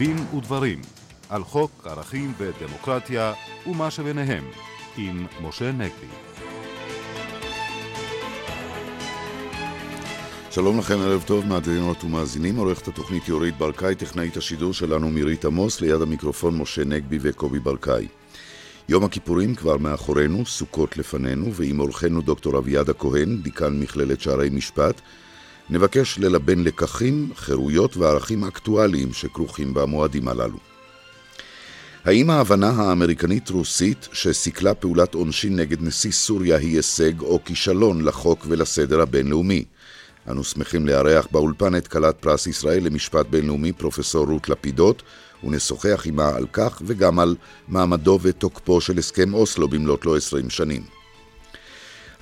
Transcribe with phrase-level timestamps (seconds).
[0.00, 0.80] דין ודברים
[1.28, 3.32] על חוק ערכים ודמוקרטיה
[3.66, 4.44] ומה שביניהם
[4.96, 6.06] עם משה נגבי.
[10.50, 12.56] שלום לכם, ערב טוב, מאזינות ומאזינים.
[12.56, 18.06] עורכת התוכנית יורית ברקאי, טכנאית השידור שלנו מירית עמוס, ליד המיקרופון משה נגבי וקובי ברקאי.
[18.88, 25.00] יום הכיפורים כבר מאחורינו, סוכות לפנינו, ועם אורחנו דוקטור אביעד הכהן, דיקן מכללת שערי משפט,
[25.72, 30.58] נבקש ללבן לקחים, חירויות וערכים אקטואליים שכרוכים במועדים הללו.
[32.04, 39.00] האם ההבנה האמריקנית-רוסית שסיכלה פעולת עונשין נגד נשיא סוריה היא הישג או כישלון לחוק ולסדר
[39.00, 39.64] הבינלאומי?
[40.28, 45.02] אנו שמחים לארח באולפן את כלת פרס ישראל למשפט בינלאומי פרופסור רות לפידות
[45.44, 47.36] ונשוחח עמה על כך וגם על
[47.68, 50.99] מעמדו ותוקפו של הסכם אוסלו במלאת לו עשרים שנים.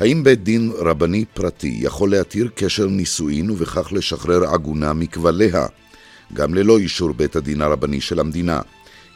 [0.01, 5.67] האם בית דין רבני פרטי יכול להתיר קשר נישואין ובכך לשחרר עגונה מכבליה,
[6.33, 8.61] גם ללא אישור בית הדין הרבני של המדינה?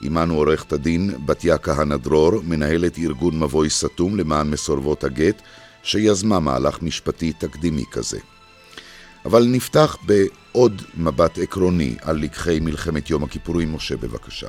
[0.03, 5.43] עמנו עורכת הדין בתיה כהנא דרור, מנהלת ארגון מבוי סתום למען מסורבות הגט,
[5.83, 8.19] שיזמה מהלך משפטי תקדימי כזה.
[9.25, 13.75] אבל נפתח בעוד מבט עקרוני על לקחי מלחמת יום הכיפורים.
[13.75, 14.47] משה, בבקשה.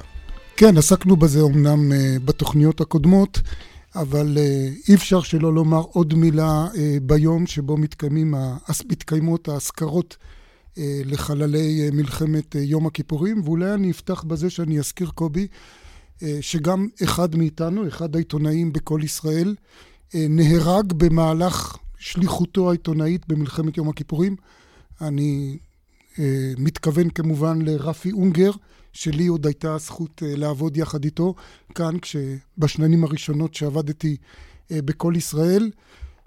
[0.57, 1.95] כן, עסקנו בזה אמנם uh,
[2.25, 3.41] בתוכניות הקודמות,
[3.95, 8.33] אבל uh, אי אפשר שלא לומר עוד מילה uh, ביום שבו מתקיימים,
[8.89, 10.17] מתקיימות האזכרות
[10.75, 15.47] uh, לחללי מלחמת יום הכיפורים, ואולי אני אפתח בזה שאני אזכיר, קובי,
[16.41, 19.55] שגם אחד מאיתנו, אחד העיתונאים בכל ישראל,
[20.13, 24.35] נהרג במהלך שליחותו העיתונאית במלחמת יום הכיפורים.
[25.01, 25.57] אני
[26.19, 28.51] אה, מתכוון כמובן לרפי אונגר,
[28.93, 31.35] שלי עוד הייתה הזכות אה, לעבוד יחד איתו
[31.75, 31.95] כאן,
[32.57, 34.17] בשנים הראשונות שעבדתי
[34.71, 35.71] אה, בכל ישראל,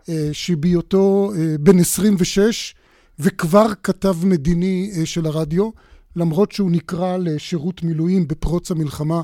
[0.09, 2.75] אה, שבהיותו בן 26
[3.19, 5.71] וכבר כתב מדיני של הרדיו,
[6.17, 9.23] למרות שהוא נקרא לשירות מילואים בפרוץ המלחמה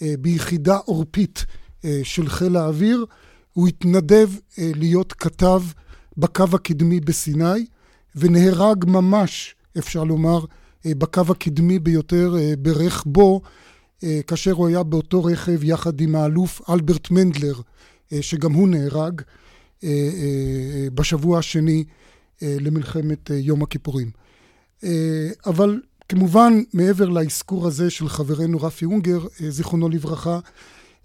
[0.00, 1.46] ביחידה עורפית
[2.02, 3.04] של חיל האוויר,
[3.52, 5.62] הוא התנדב להיות כתב
[6.16, 7.66] בקו הקדמי בסיני.
[8.16, 10.44] ונהרג ממש, אפשר לומר,
[10.86, 13.40] בקו הקדמי ביותר אה, ברכבו,
[14.04, 17.54] אה, כאשר הוא היה באותו רכב יחד עם האלוף אלברט מנדלר,
[18.20, 19.22] שגם הוא נהרג
[20.94, 21.84] בשבוע השני
[22.42, 24.10] למלחמת יום הכיפורים.
[25.46, 30.38] אבל כמובן, מעבר לאזכור הזה של חברנו רפי אונגר, זיכרונו לברכה,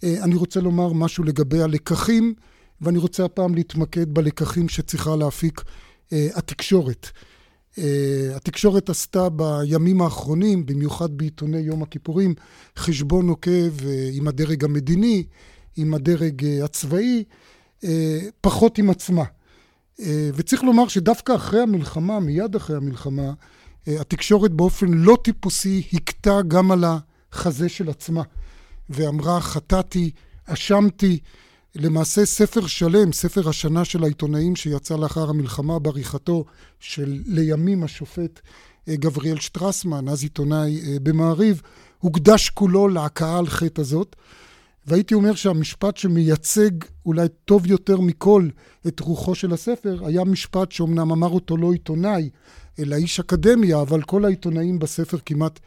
[0.03, 2.33] אני רוצה לומר משהו לגבי הלקחים,
[2.81, 5.62] ואני רוצה הפעם להתמקד בלקחים שצריכה להפיק
[6.13, 7.09] אה, התקשורת.
[7.78, 12.34] אה, התקשורת עשתה בימים האחרונים, במיוחד בעיתוני יום הכיפורים,
[12.78, 15.23] חשבון עוקב אה, עם הדרג המדיני,
[15.78, 17.23] עם הדרג הצבאי,
[18.41, 19.23] פחות עם עצמה.
[20.35, 23.33] וצריך לומר שדווקא אחרי המלחמה, מיד אחרי המלחמה,
[23.88, 26.83] התקשורת באופן לא טיפוסי הכתה גם על
[27.31, 28.22] החזה של עצמה,
[28.89, 30.12] ואמרה חטאתי,
[30.45, 31.19] אשמתי,
[31.75, 36.45] למעשה ספר שלם, ספר השנה של העיתונאים שיצא לאחר המלחמה בעריכתו
[36.79, 38.39] של לימים השופט
[38.88, 41.62] אה, גבריאל שטרסמן, אז עיתונאי אה, במעריב,
[42.00, 44.16] הוקדש כולו להכאה על חטא הזאת.
[44.88, 46.72] והייתי אומר שהמשפט שמייצג
[47.06, 48.47] אולי טוב יותר מכל
[48.88, 52.29] את רוחו של הספר, היה משפט שאומנם אמר אותו לא עיתונאי,
[52.79, 55.59] אלא איש אקדמיה, אבל כל העיתונאים בספר כמעט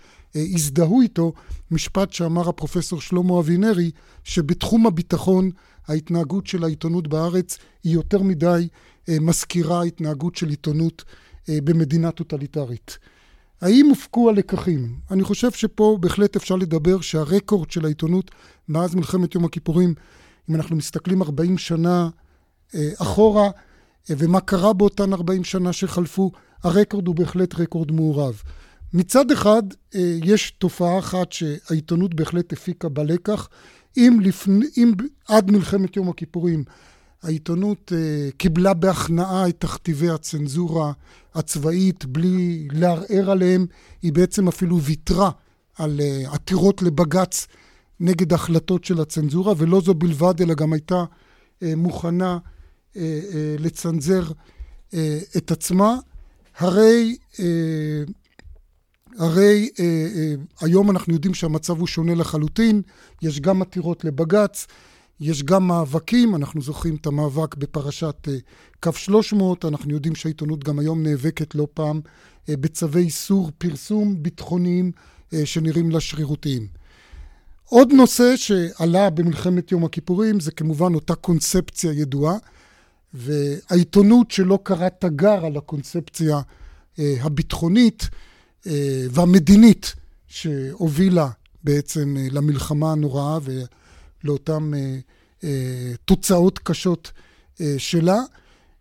[0.55, 1.33] הזדהו איתו,
[1.71, 3.91] משפט שאמר הפרופסור שלמה אבינרי,
[4.25, 5.51] שבתחום הביטחון
[5.89, 8.69] ההתנהגות של העיתונות בארץ היא יותר מדי
[9.09, 11.05] אה, מזכירה התנהגות של עיתונות
[11.49, 12.99] אה, במדינה טוטליטרית.
[13.61, 14.95] האם הופקו הלקחים?
[15.11, 18.31] אני חושב שפה בהחלט אפשר לדבר שהרקורד של העיתונות
[18.69, 19.95] מאז מלחמת יום הכיפורים,
[20.51, 22.09] אם אנחנו מסתכלים 40 שנה
[22.75, 23.51] אה, אחורה,
[24.11, 26.31] ומה קרה באותן 40 שנה שחלפו,
[26.63, 28.43] הרקורד הוא בהחלט רקורד מעורב.
[28.93, 29.63] מצד אחד,
[30.23, 33.49] יש תופעה אחת שהעיתונות בהחלט הפיקה בלקח,
[33.97, 34.93] אם, לפני, אם
[35.29, 36.65] עד מלחמת יום הכיפורים
[37.23, 40.93] העיתונות uh, קיבלה בהכנעה את תכתיבי הצנזורה
[41.35, 43.67] הצבאית בלי לערער עליהם,
[44.03, 45.31] היא בעצם אפילו ויתרה
[45.79, 47.47] על uh, עתירות לבג"ץ
[48.01, 51.05] נגד החלטות של הצנזורה, ולא זו בלבד, אלא גם הייתה
[51.63, 52.39] מוכנה
[53.59, 54.23] לצנזר
[55.37, 55.99] את עצמה.
[56.59, 57.17] הרי
[59.19, 62.83] הרי אה, אה, היום אנחנו יודעים שהמצב הוא שונה לחלוטין,
[63.23, 64.67] יש גם עתירות לבג"ץ,
[65.21, 68.37] יש גם מאבקים, אנחנו זוכרים את המאבק בפרשת אה,
[68.83, 72.01] קו 300, אנחנו יודעים שהעיתונות גם היום נאבקת לא פעם
[72.49, 74.93] אה, בצווי איסור פרסום ביטחוניים
[75.33, 76.67] אה, שנראים לה שרירותיים.
[77.65, 82.37] עוד נושא שעלה במלחמת יום הכיפורים זה כמובן אותה קונספציה ידועה,
[83.15, 86.41] והעיתונות שלא קראה תגר על הקונספציה
[86.99, 88.09] אה, הביטחונית,
[89.11, 89.95] והמדינית
[90.29, 91.29] שהובילה
[91.67, 94.99] בעצם אה, למלחמה הנוראה ולאותן אה,
[95.45, 97.13] אה, תוצאות קשות
[97.79, 98.21] שלה.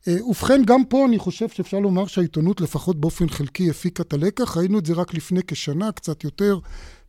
[0.07, 4.57] ובכן, גם פה אני חושב שאפשר לומר שהעיתונות, לפחות באופן חלקי, הפיקה את הלקח.
[4.57, 6.59] ראינו את זה רק לפני כשנה, קצת יותר,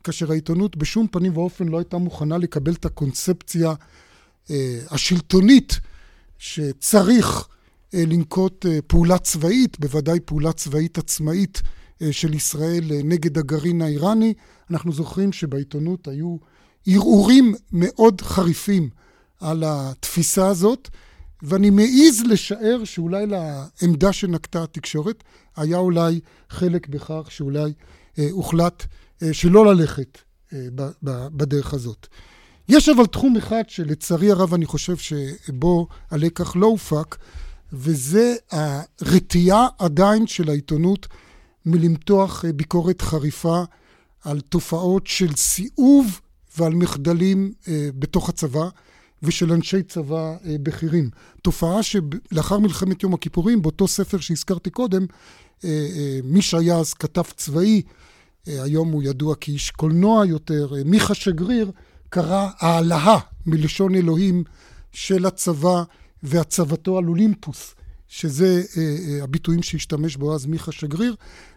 [0.04, 3.74] כאשר העיתונות בשום פנים ואופן לא הייתה מוכנה לקבל את הקונספציה
[4.90, 5.80] השלטונית
[6.38, 7.48] שצריך
[7.92, 11.62] לנקוט פעולה צבאית, בוודאי פעולה צבאית עצמאית
[12.10, 14.34] של ישראל נגד הגרעין האיראני.
[14.70, 16.36] אנחנו זוכרים שבעיתונות היו
[16.86, 18.90] ערעורים מאוד חריפים
[19.40, 20.88] על התפיסה הזאת,
[21.42, 25.24] ואני מעז לשער שאולי לעמדה שנקטה התקשורת
[25.56, 26.20] היה אולי
[26.50, 27.72] חלק בכך שאולי
[28.18, 28.84] אה, הוחלט
[29.22, 30.18] אה, שלא ללכת
[30.52, 32.06] אה, ב, ב, בדרך הזאת.
[32.68, 37.16] יש אבל תחום אחד שלצערי הרב אני חושב שבו הלקח לא הופק,
[37.72, 41.06] וזה הרתיעה עדיין של העיתונות
[41.66, 43.62] מלמתוח אה, ביקורת חריפה
[44.24, 46.20] על תופעות של סיאוב
[46.58, 48.68] ועל מחדלים אה, בתוך הצבא
[49.22, 51.10] ושל אנשי צבא אה, בכירים.
[51.42, 55.06] תופעה שלאחר מלחמת יום הכיפורים, באותו ספר שהזכרתי קודם,
[56.24, 57.82] מי שהיה אז כתב צבאי,
[58.46, 61.70] היום הוא ידוע כאיש קולנוע יותר, מיכה שגריר,
[62.08, 64.44] קרא העלאה מלשון אלוהים
[64.92, 65.82] של הצבא
[66.22, 67.74] והצבתו על אולימפוס,
[68.08, 68.62] שזה
[69.22, 71.14] הביטויים שהשתמש בו אז מיכה שגריר.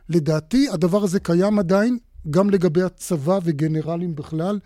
[0.09, 1.97] לדעתי הדבר הזה קיים עדיין,
[2.29, 4.59] גם לגבי הצבא וגנרלים בכלל,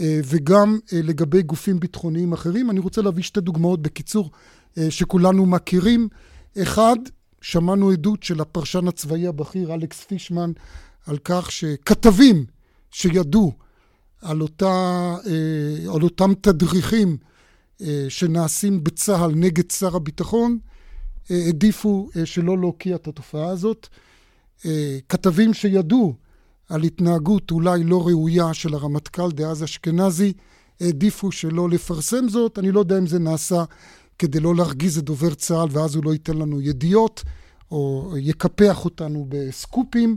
[0.00, 2.70] אה, וגם אה, לגבי גופים ביטחוניים אחרים.
[2.70, 4.30] אני רוצה להביא שתי דוגמאות בקיצור,
[4.78, 6.08] אה, שכולנו מכירים.
[6.62, 6.96] אחד,
[7.40, 10.52] שמענו עדות של הפרשן הצבאי הבכיר אלכס פישמן
[11.06, 12.44] על כך שכתבים
[12.90, 13.52] שידעו
[14.22, 15.14] על, אותה,
[15.94, 17.16] על אותם תדריכים
[18.08, 20.58] שנעשים בצה"ל נגד שר הביטחון,
[21.30, 23.88] העדיפו שלא להוקיע את התופעה הזאת.
[25.08, 26.14] כתבים שידעו
[26.68, 30.32] על התנהגות אולי לא ראויה של הרמטכ"ל דאז אשכנזי,
[30.80, 32.58] העדיפו שלא לפרסם זאת.
[32.58, 33.64] אני לא יודע אם זה נעשה
[34.18, 37.22] כדי לא להרגיז את דובר צה"ל ואז הוא לא ייתן לנו ידיעות,
[37.70, 40.16] או יקפח אותנו בסקופים,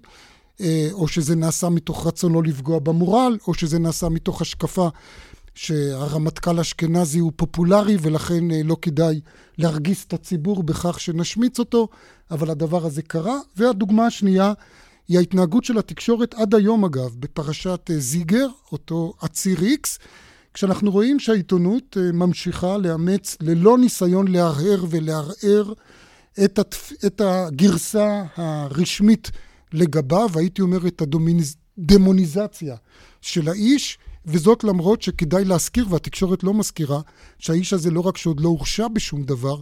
[0.62, 4.88] אה, או שזה נעשה מתוך רצון לא לפגוע במורל, או שזה נעשה מתוך השקפה
[5.56, 9.20] שהרמטכ"ל אשכנזי הוא פופולרי ולכן אה, לא כדאי
[9.58, 11.88] להרגיז את הציבור בכך שנשמיץ אותו,
[12.32, 13.40] אבל הדבר הזה קרה.
[13.58, 14.54] והדוגמה השנייה
[15.08, 20.00] היא ההתנהגות של התקשורת עד היום אגב, בפרשת אה, זיגר, אותו עציר איקס,
[20.54, 25.74] כשאנחנו רואים שהעיתונות אה, ממשיכה לאמץ ללא ניסיון להרהר ולערער
[26.46, 26.92] את, התפ...
[27.06, 29.32] את הגרסה הרשמית
[29.74, 31.02] לגביו, הייתי אומר את
[31.78, 32.76] הדמוניזציה
[33.22, 37.02] של האיש, וזאת למרות שכדאי להזכיר, והתקשורת לא מזכירה,
[37.40, 39.60] שהאיש הזה לא רק שעוד לא הורשע בשום דבר,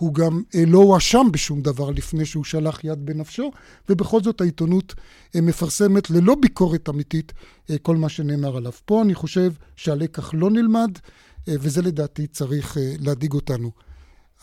[0.00, 3.50] הוא גם אה, לא הואשם בשום דבר לפני שהוא שלח יד בנפשו,
[3.88, 4.94] ובכל זאת העיתונות
[5.34, 7.32] אה, מפרסמת ללא ביקורת אמיתית
[7.70, 8.72] אה, כל מה שנאמר עליו.
[8.84, 10.90] פה אני חושב שהלקח לא נלמד,
[11.48, 13.70] וזה לדעתי צריך להדאיג אותנו.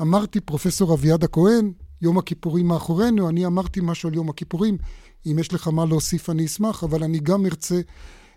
[0.01, 1.71] אמרתי, פרופסור אביעד הכהן,
[2.01, 4.77] יום הכיפורים מאחורינו, אני אמרתי משהו על יום הכיפורים,
[5.25, 7.81] אם יש לך מה להוסיף אני אשמח, אבל אני גם ארצה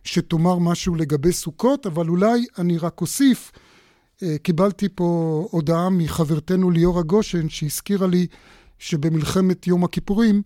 [0.05, 3.53] שתאמר משהו לגבי סוכות, אבל אולי אני רק אוסיף
[4.23, 8.27] אה, קיבלתי פה הודעה מחברתנו ליאורה גושן שהזכירה לי
[8.79, 10.43] שבמלחמת יום הכיפורים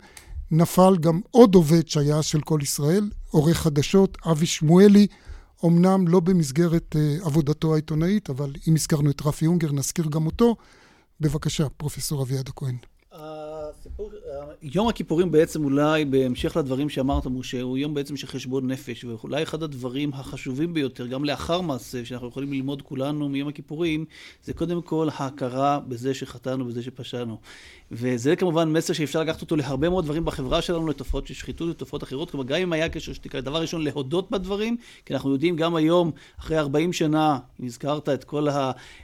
[0.51, 5.07] נפל גם עוד עובד שהיה של כל ישראל, עורך חדשות, אבי שמואלי,
[5.65, 10.55] אמנם לא במסגרת uh, עבודתו העיתונאית, אבל אם הזכרנו את רפי אונגר נזכיר גם אותו.
[11.19, 12.75] בבקשה, פרופסור אביעד הכהן.
[13.85, 14.11] הסיפור,
[14.61, 19.43] יום הכיפורים בעצם אולי בהמשך לדברים שאמרת משה הוא יום בעצם של חשבון נפש ואולי
[19.43, 24.05] אחד הדברים החשובים ביותר גם לאחר מעשה שאנחנו יכולים ללמוד כולנו מיום הכיפורים
[24.43, 27.37] זה קודם כל ההכרה בזה שחטאנו בזה שפשענו.
[27.91, 32.03] וזה כמובן מסר שאפשר לקחת אותו להרבה מאוד דברים בחברה שלנו לתופעות של שחיתות ותופעות
[32.03, 35.75] אחרות כלומר גם אם היה קשר שתיקה דבר ראשון להודות בדברים כי אנחנו יודעים גם
[35.75, 38.47] היום אחרי 40 שנה אם הזכרת את כל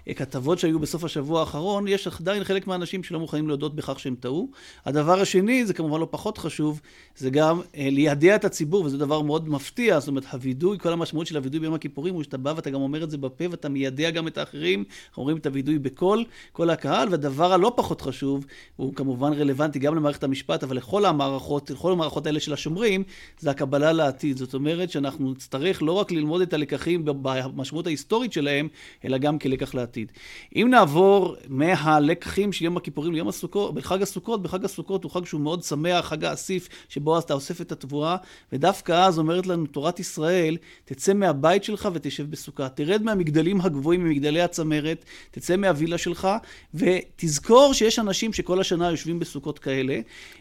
[0.07, 4.49] הכתבות שהיו בסוף השבוע האחרון יש עדיין חלק מהאנשים שלא מוכנים להודות בכך שהם טעו
[4.85, 6.81] הדבר השני, זה כמובן לא פחות חשוב,
[7.15, 11.27] זה גם אה, לידע את הציבור, וזה דבר מאוד מפתיע, זאת אומרת, הווידוי, כל המשמעות
[11.27, 14.09] של הווידוי ביום הכיפורים הוא שאתה בא ואתה גם אומר את זה בפה ואתה מיידע
[14.09, 18.93] גם את האחרים, אנחנו אומרים את הווידוי בקול, כל הקהל, והדבר הלא פחות חשוב, הוא
[18.93, 23.03] כמובן רלוונטי גם למערכת המשפט, אבל לכל המערכות, לכל המערכות האלה של השומרים,
[23.39, 24.37] זה הקבלה לעתיד.
[24.37, 28.67] זאת אומרת שאנחנו נצטרך לא רק ללמוד את הלקחים במשמעות ההיסטורית שלהם,
[29.05, 30.11] אלא גם כלקח לעתיד.
[30.55, 35.25] אם נעבור מהלקחים של יום הכיפורים ליום הסוכות, בחג הסוכות, בחג חג הסוכות הוא חג
[35.25, 38.15] שהוא מאוד שמח, חג האסיף, שבו אתה אוסף את התבואה,
[38.53, 42.69] ודווקא אז אומרת לנו תורת ישראל, תצא מהבית שלך ותשב בסוכה.
[42.69, 46.27] תרד מהמגדלים הגבוהים, ממגדלי הצמרת, תצא מהווילה שלך,
[46.73, 49.99] ותזכור שיש אנשים שכל השנה יושבים בסוכות כאלה,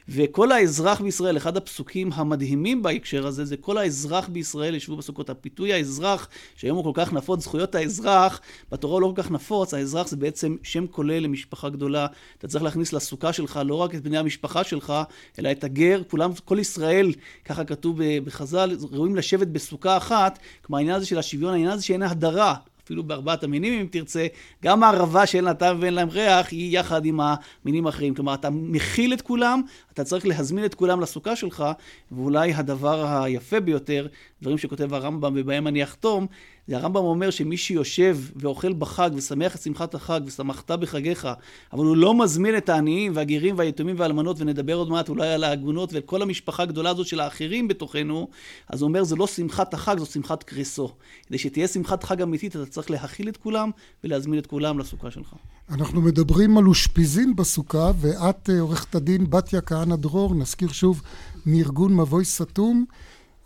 [0.09, 5.31] וכל האזרח בישראל, אחד הפסוקים המדהימים בהקשר הזה, זה כל האזרח בישראל ישבו בסוכות.
[5.31, 8.41] הפיתוי האזרח, שהיום הוא כל כך נפוץ, זכויות האזרח,
[8.73, 12.07] בתורה הוא לא כל כך נפוץ, האזרח זה בעצם שם כולל למשפחה גדולה.
[12.39, 14.93] אתה צריך להכניס לסוכה שלך לא רק את בני המשפחה שלך,
[15.39, 17.13] אלא את הגר, כולם, כל ישראל,
[17.45, 22.03] ככה כתוב בחז"ל, ראויים לשבת בסוכה אחת, כלומר העניין הזה של השוויון, העניין הזה שאין
[22.03, 22.55] הדרה.
[22.85, 24.27] אפילו בארבעת המינים אם תרצה,
[24.65, 28.15] גם הערבה שאין לה טעם ואין להם ריח, היא יחד עם המינים האחרים.
[28.15, 29.63] כלומר, אתה מכיל את כולם,
[29.93, 31.65] אתה צריך להזמין את כולם לסוכה שלך,
[32.13, 34.07] ואולי הדבר היפה ביותר,
[34.43, 36.27] דברים שכותב הרמב"ם ובהם אני אחתום,
[36.75, 41.29] הרמב"ם אומר שמי שיושב ואוכל בחג ושמח את שמחת החג ושמחת בחגיך,
[41.73, 45.93] אבל הוא לא מזמין את העניים והגרים והיתומים והאלמנות, ונדבר עוד מעט אולי על העגונות
[45.93, 48.29] ואת כל המשפחה הגדולה הזאת של האחרים בתוכנו,
[48.69, 50.93] אז הוא אומר זה לא שמחת החג, זו שמחת קריסו.
[51.27, 53.71] כדי שתהיה שמחת חג אמיתית, אתה צריך להכיל את כולם
[54.05, 55.35] ולהזמין את כולם לסוכה שלך.
[55.71, 61.03] אנחנו מדברים על אושפיזין בסוכה, ואת אה, עורכת הדין בתיה כהנא דרור, נזכיר שוב,
[61.47, 62.85] מארגון מבוי סתום.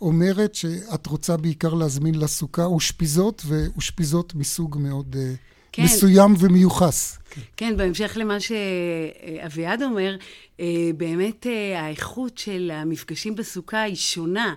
[0.05, 5.33] אומרת שאת רוצה בעיקר להזמין לסוכה אושפיזות, ואושפיזות מסוג מאוד אה,
[5.71, 5.83] כן.
[5.83, 7.17] מסוים ומיוחס.
[7.57, 7.77] כן.
[7.77, 10.17] בהמשך למה שאביעד אומר,
[10.59, 14.53] אה, באמת אה, האיכות של המפגשים בסוכה היא שונה,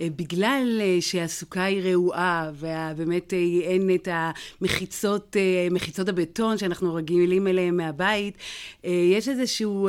[0.00, 3.32] אה, בגלל שהסוכה היא רעועה, ובאמת
[3.62, 5.36] אין את המחיצות,
[5.70, 8.34] מחיצות הבטון שאנחנו רגילים אליהן מהבית,
[8.84, 9.88] יש איזשהו,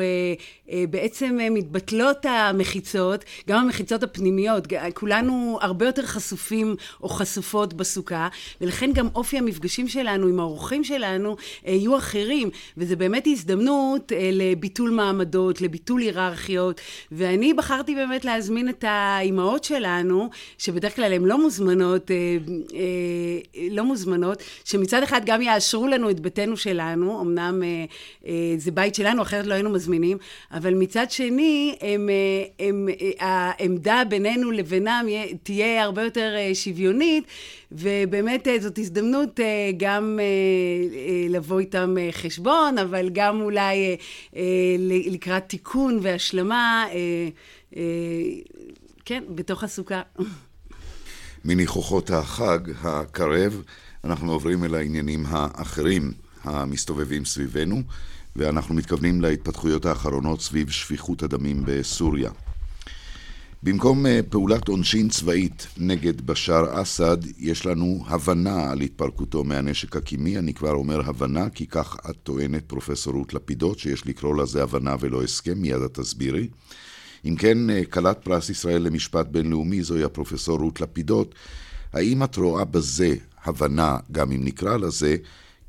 [0.90, 8.28] בעצם מתבטלות המחיצות, גם המחיצות הפנימיות, כולנו הרבה יותר חשופים או חשופות בסוכה,
[8.62, 12.29] ולכן גם אופי המפגשים שלנו עם האורחים שלנו יהיו אחרים,
[12.78, 15.60] וזה באמת הזדמנות לביטול מעמדות.
[15.62, 16.82] לביטול היררכיות,
[17.12, 22.16] ואני בחרתי באמת להזמין את האימהות שלנו, שבדרך כלל הן לא מוזמנות, אה,
[22.74, 27.86] אה, לא מוזמנות, שמצד אחד גם יאשרו לנו את ביתנו שלנו, אמנם אה,
[28.28, 30.18] אה, זה בית שלנו, אחרת לא היינו מזמינים,
[30.52, 35.06] אבל מצד שני, הם, אה, הם, אה, העמדה בינינו לבינם
[35.44, 37.24] תהיה הרבה יותר אה, שוויונית,
[37.72, 43.98] ובאמת אה, זאת הזדמנות אה, גם אה, לבוא איתם חשבון, אבל גם אולי
[45.12, 46.86] לקראת תיקון והשלמה,
[49.06, 50.02] כן, בתוך הסוכה.
[51.46, 53.62] מניחוחות החג הקרב,
[54.04, 56.12] אנחנו עוברים אל העניינים האחרים
[56.44, 57.82] המסתובבים סביבנו,
[58.36, 62.30] ואנחנו מתכוונים להתפתחויות האחרונות סביב שפיכות הדמים בסוריה.
[63.64, 70.38] במקום אה, פעולת עונשין צבאית נגד בשאר אסד, יש לנו הבנה על התפרקותו מהנשק הקימי.
[70.38, 74.96] אני כבר אומר הבנה, כי כך את טוענת, פרופסור רות לפידות, שיש לקרוא לזה הבנה
[75.00, 76.48] ולא הסכם, מיד את תסבירי.
[77.26, 81.36] אם כן, אה, כלת פרס ישראל למשפט בינלאומי, זוהי הפרופסור רות לפידות.
[81.94, 85.16] האם את רואה בזה הבנה, גם אם נקרא לזה,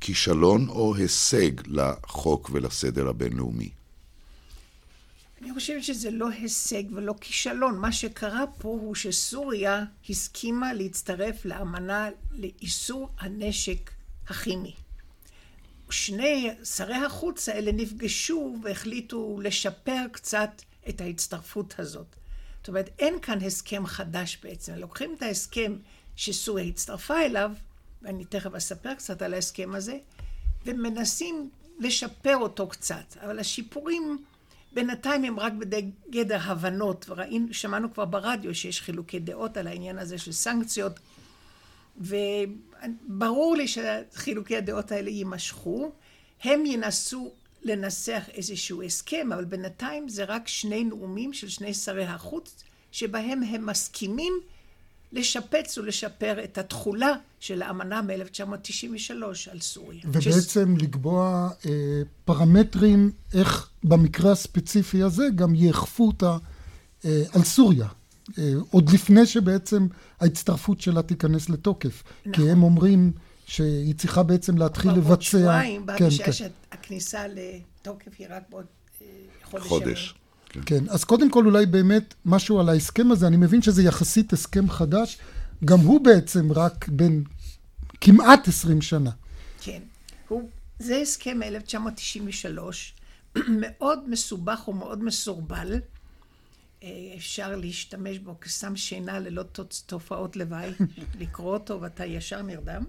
[0.01, 3.80] כישלון או הישג לחוק ולסדר הבינלאומי?
[5.41, 7.77] אני חושבת שזה לא הישג ולא כישלון.
[7.77, 13.91] מה שקרה פה הוא שסוריה הסכימה להצטרף לאמנה לאיסור הנשק
[14.27, 14.73] הכימי.
[15.89, 22.15] שני שרי החוץ האלה נפגשו והחליטו לשפר קצת את ההצטרפות הזאת.
[22.59, 24.73] זאת אומרת, אין כאן הסכם חדש בעצם.
[24.73, 25.75] לוקחים את ההסכם
[26.15, 27.51] שסוריה הצטרפה אליו,
[28.01, 29.97] ואני תכף אספר קצת על ההסכם הזה,
[30.65, 33.17] ומנסים לשפר אותו קצת.
[33.23, 34.23] אבל השיפורים
[34.73, 37.09] בינתיים הם רק בגדר הבנות,
[37.49, 40.99] ושמענו כבר ברדיו שיש חילוקי דעות על העניין הזה של סנקציות,
[41.97, 45.91] וברור לי שחילוקי הדעות האלה יימשכו.
[46.43, 52.63] הם ינסו לנסח איזשהו הסכם, אבל בינתיים זה רק שני נאומים של שני שרי החוץ,
[52.91, 54.33] שבהם הם מסכימים
[55.11, 60.01] לשפץ ולשפר את התכולה של האמנה מ-1993 על סוריה.
[60.05, 60.83] ובעצם ש...
[60.83, 66.37] לקבוע אה, פרמטרים איך במקרה הספציפי הזה גם יאכפו אותה
[67.05, 67.87] אה, על סוריה.
[68.37, 69.87] אה, עוד לפני שבעצם
[70.19, 72.03] ההצטרפות שלה תיכנס לתוקף.
[72.19, 72.33] נכון.
[72.33, 73.11] כי הם אומרים
[73.45, 75.09] שהיא צריכה בעצם להתחיל לבצע...
[75.09, 76.31] עוד שבועיים, כן, כן.
[76.31, 78.65] שהכניסה לתוקף היא רק בעוד
[79.01, 79.07] אה,
[79.43, 79.67] חודש.
[79.67, 80.15] חודש.
[80.51, 80.61] כן.
[80.65, 84.69] כן, אז קודם כל אולי באמת משהו על ההסכם הזה, אני מבין שזה יחסית הסכם
[84.69, 85.17] חדש,
[85.65, 87.23] גם הוא בעצם רק בין
[88.01, 89.11] כמעט עשרים שנה.
[89.61, 89.81] כן,
[90.27, 92.59] הוא, זה הסכם מ-1993,
[93.61, 95.79] מאוד מסובך ומאוד מסורבל.
[96.83, 99.43] אה, אפשר להשתמש בו כסם שינה ללא
[99.85, 100.71] תופעות לוואי,
[101.19, 102.83] לקרוא אותו ואתה ישר נרדם.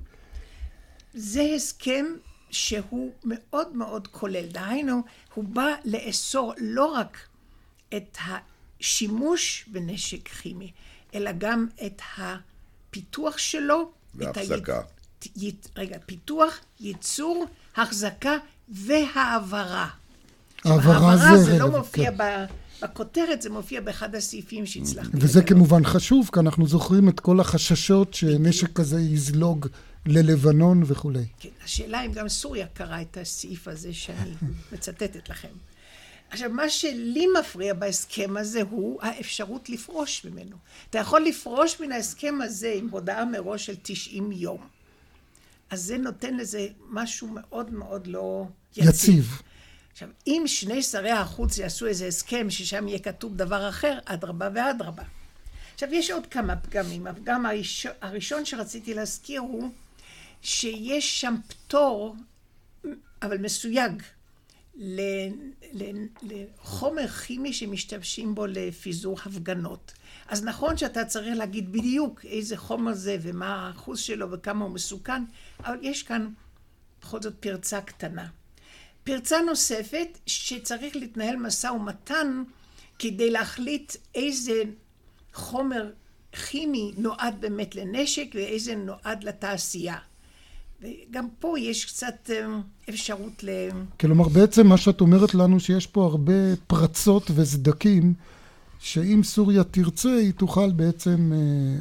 [1.15, 2.07] זה הסכם
[2.51, 4.47] שהוא מאוד מאוד כולל.
[4.47, 5.03] דהיינו,
[5.35, 7.19] הוא בא לאסור לא רק
[7.97, 8.19] את
[8.81, 10.73] השימוש בנשק כימי,
[11.15, 13.91] אלא גם את הפיתוח שלו.
[14.15, 14.81] והחזקה.
[15.21, 15.69] את ה...
[15.77, 17.47] רגע, פיתוח, ייצור,
[17.77, 18.37] החזקה
[18.69, 19.89] והעברה.
[20.65, 21.25] העברה זה...
[21.25, 22.17] העברה זה לא מופיע כן.
[22.17, 22.45] ב...
[22.83, 25.17] בכותרת, זה מופיע באחד הסעיפים שהצלחתי.
[25.21, 29.67] וזה כמובן חשוב, כי אנחנו זוכרים את כל החששות שנשק כזה יזלוג
[30.07, 31.25] ללבנון וכולי.
[31.41, 34.35] כן, השאלה אם גם סוריה קראה את הסעיף הזה שאני
[34.73, 35.49] מצטטת לכם.
[36.33, 40.57] עכשיו, מה שלי מפריע בהסכם הזה הוא האפשרות לפרוש ממנו.
[40.91, 44.67] אתה יכול לפרוש מן ההסכם הזה עם הודעה מראש של 90 יום.
[45.71, 48.47] אז זה נותן לזה משהו מאוד מאוד לא
[48.77, 48.89] יציב.
[48.89, 49.43] יציב.
[49.93, 55.03] עכשיו, אם שני שרי החוץ יעשו איזה הסכם ששם יהיה כתוב דבר אחר, אדרבה ואדרבה.
[55.75, 57.07] עכשיו, יש עוד כמה פגמים.
[57.07, 59.71] הפגם הראשון, הראשון שרציתי להזכיר הוא
[60.43, 62.17] שיש שם פטור,
[63.23, 64.03] אבל מסויג,
[66.23, 69.93] לחומר כימי שמשתמשים בו לפיזור הפגנות.
[70.29, 75.25] אז נכון שאתה צריך להגיד בדיוק איזה חומר זה ומה האחוז שלו וכמה הוא מסוכן,
[75.61, 76.29] אבל יש כאן
[77.01, 78.27] בכל זאת פרצה קטנה.
[79.05, 82.43] פרצה נוספת שצריך להתנהל משא ומתן
[82.99, 84.63] כדי להחליט איזה
[85.33, 85.91] חומר
[86.33, 89.97] כימי נועד באמת לנשק ואיזה נועד לתעשייה.
[90.83, 92.47] וגם פה יש קצת אה,
[92.89, 93.51] אפשרות ל...
[94.01, 98.15] כלומר, בעצם מה שאת אומרת לנו שיש פה הרבה פרצות וסדקים,
[98.81, 101.39] שאם סוריה תרצה, היא תוכל בעצם אה,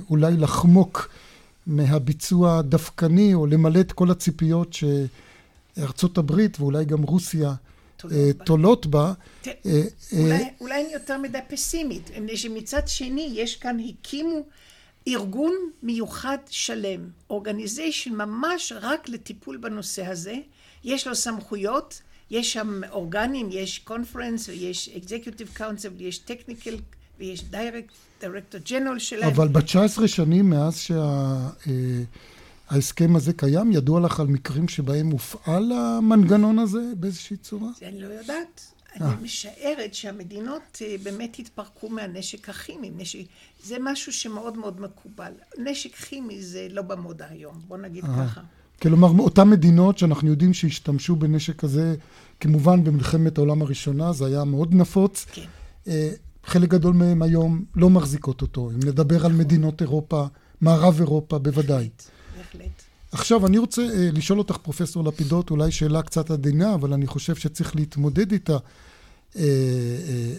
[0.10, 1.10] אולי לחמוק
[1.68, 4.76] מהביצוע הדווקני, או למלא את כל הציפיות
[5.78, 7.54] שארצות הברית ואולי גם רוסיה
[8.46, 9.14] תולות בה.
[9.48, 9.82] אה,
[10.60, 14.42] אולי אני יותר מדי פסימית, מפני שמצד שני יש כאן, הקימו
[15.08, 15.54] ארגון
[15.84, 20.36] מיוחד שלם, אורגניזיישן ממש רק לטיפול בנושא הזה,
[20.84, 26.76] יש לו סמכויות, יש שם אורגנים, יש קונפרנס ויש אקזקיוטיב קאונסל ויש טכניקל
[27.20, 27.44] ויש
[28.20, 29.30] דירקטור ג'נרל שלהם.
[29.30, 30.88] אבל ב-19 שנים מאז
[32.70, 37.70] שההסכם הזה קיים, ידוע לך על מקרים שבהם הופעל המנגנון הזה באיזושהי צורה?
[37.80, 38.74] זה אני לא יודעת.
[38.96, 39.16] אני אה.
[39.22, 42.92] משערת שהמדינות אה, באמת התפרקו מהנשק הכימי.
[42.98, 43.20] נשק,
[43.64, 45.32] זה משהו שמאוד מאוד מקובל.
[45.58, 48.28] נשק כימי זה לא במודה היום, בוא נגיד אה.
[48.28, 48.42] ככה.
[48.82, 51.96] כלומר, אותן מדינות שאנחנו יודעים שהשתמשו בנשק הזה,
[52.40, 55.26] כמובן במלחמת העולם הראשונה, זה היה מאוד נפוץ.
[55.34, 55.46] כן.
[56.44, 58.70] חלק גדול מהם היום לא מחזיקות אותו.
[58.72, 59.38] אם נדבר על נכון.
[59.38, 60.26] מדינות אירופה,
[60.62, 61.90] מערב אירופה, בוודאי.
[62.38, 62.91] בהחלט.
[63.12, 67.36] עכשיו, אני רוצה uh, לשאול אותך, פרופסור לפידות, אולי שאלה קצת עדינה, אבל אני חושב
[67.36, 68.58] שצריך להתמודד איתה.
[68.58, 69.38] Uh, uh,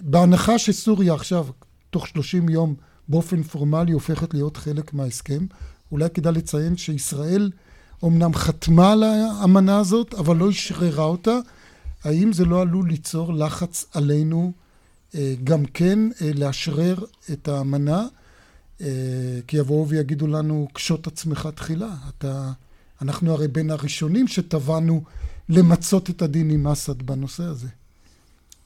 [0.03, 1.47] בהנחה שסוריה עכשיו,
[1.91, 2.75] תוך 30 יום,
[3.09, 5.47] באופן פורמלי הופכת להיות חלק מההסכם,
[5.93, 7.51] אולי כדאי לציין שישראל
[8.03, 11.39] אומנם חתמה על האמנה הזאת, אבל לא אשררה אותה.
[12.05, 14.53] האם זה לא עלול ליצור לחץ עלינו
[15.13, 16.99] uh, גם כן uh, לאשרר
[17.33, 18.07] את האמנה?
[19.47, 21.95] כי יבואו ויגידו לנו, קשוט עצמך תחילה.
[22.09, 22.53] אתה
[23.03, 25.05] אנחנו הרי בין הראשונים שטבענו
[25.49, 27.69] למצות את הדין עם אסד בנושא הזה.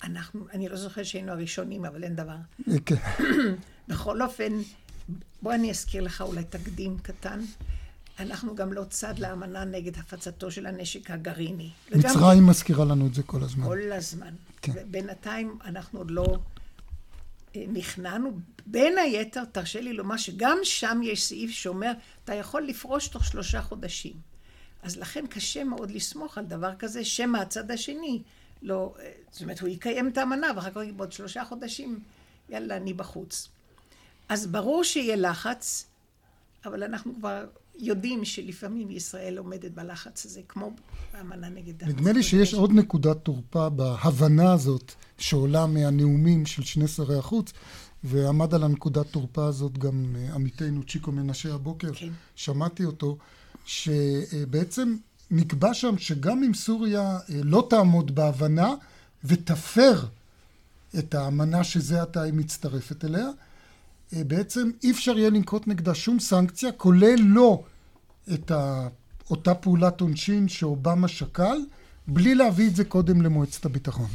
[0.04, 2.36] אנחנו, אני לא זוכר שהיינו הראשונים, אבל אין דבר.
[2.86, 2.96] כן.
[3.88, 4.52] בכל אופן,
[5.42, 7.40] בוא אני אזכיר לך אולי תקדים קטן.
[8.18, 11.70] אנחנו גם לא צד לאמנה נגד הפצתו של הנשק הגרעיני.
[11.96, 12.46] מצרים וגם...
[12.46, 13.64] מזכירה לנו את זה כל הזמן.
[13.64, 14.34] כל הזמן.
[14.62, 14.72] כן.
[14.90, 16.36] בינתיים אנחנו עוד לא אה,
[17.68, 18.38] נכנענו.
[18.66, 21.92] בין היתר, תרשה לי לומר שגם שם יש סעיף שאומר,
[22.24, 24.12] אתה יכול לפרוש תוך שלושה חודשים.
[24.82, 28.22] אז לכן קשה מאוד לסמוך על דבר כזה, שמא הצד השני
[28.62, 28.94] לא...
[29.30, 32.00] זאת אומרת, הוא יקיים את האמנה, ואחר כך בעוד שלושה חודשים,
[32.48, 33.48] יאללה, אני בחוץ.
[34.28, 35.86] אז ברור שיהיה לחץ,
[36.64, 37.46] אבל אנחנו כבר
[37.78, 40.70] יודעים שלפעמים ישראל עומדת בלחץ הזה, כמו
[41.12, 41.84] האמנה נגד...
[41.84, 47.52] נדמה לי שיש עוד נקודת תורפה בהבנה הזאת שעולה מהנאומים של שני שרי החוץ,
[48.04, 52.08] ועמד על הנקודת תורפה הזאת גם אה, עמיתנו צ'יקו מנשה הבוקר, כן.
[52.34, 53.18] שמעתי אותו,
[53.66, 54.96] שבעצם
[55.30, 58.74] נקבע שם שגם אם סוריה אה, לא תעמוד בהבנה
[59.24, 60.04] ותפר
[60.98, 63.28] את האמנה שזה עתה היא מצטרפת אליה,
[64.12, 67.62] בעצם אי אפשר יהיה לנקוט נגדה שום סנקציה, כולל לא
[68.34, 68.52] את
[69.30, 71.56] אותה פעולת עונשין שאובמה שקל,
[72.06, 74.08] בלי להביא את זה קודם למועצת הביטחון.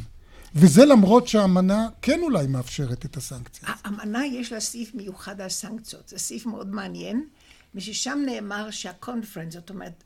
[0.54, 3.68] וזה למרות שהאמנה כן אולי מאפשרת את הסנקציה.
[3.84, 6.08] האמנה יש לה סעיף מיוחד על סנקציות.
[6.08, 7.26] זה סעיף מאוד מעניין,
[7.74, 10.04] וששם נאמר שהקונפרנס, זאת אומרת,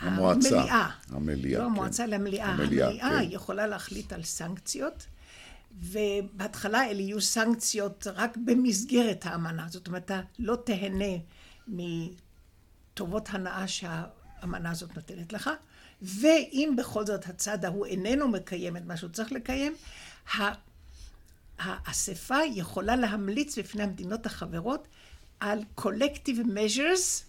[0.00, 2.10] המועצה, המליאה, המליאה, לא המועצה, כן.
[2.10, 3.28] למליאה, המליאה, המליאה כן.
[3.30, 5.06] יכולה להחליט על סנקציות,
[5.78, 11.14] ובהתחלה אלה יהיו סנקציות רק במסגרת האמנה, זאת אומרת, אתה לא תהנה
[11.68, 15.50] מטובות הנאה שהאמנה הזאת נותנת לך,
[16.02, 19.74] ואם בכל זאת הצד ההוא איננו מקיים את מה שהוא צריך לקיים,
[21.58, 24.88] האספה יכולה להמליץ בפני המדינות החברות
[25.40, 27.24] על collective measures,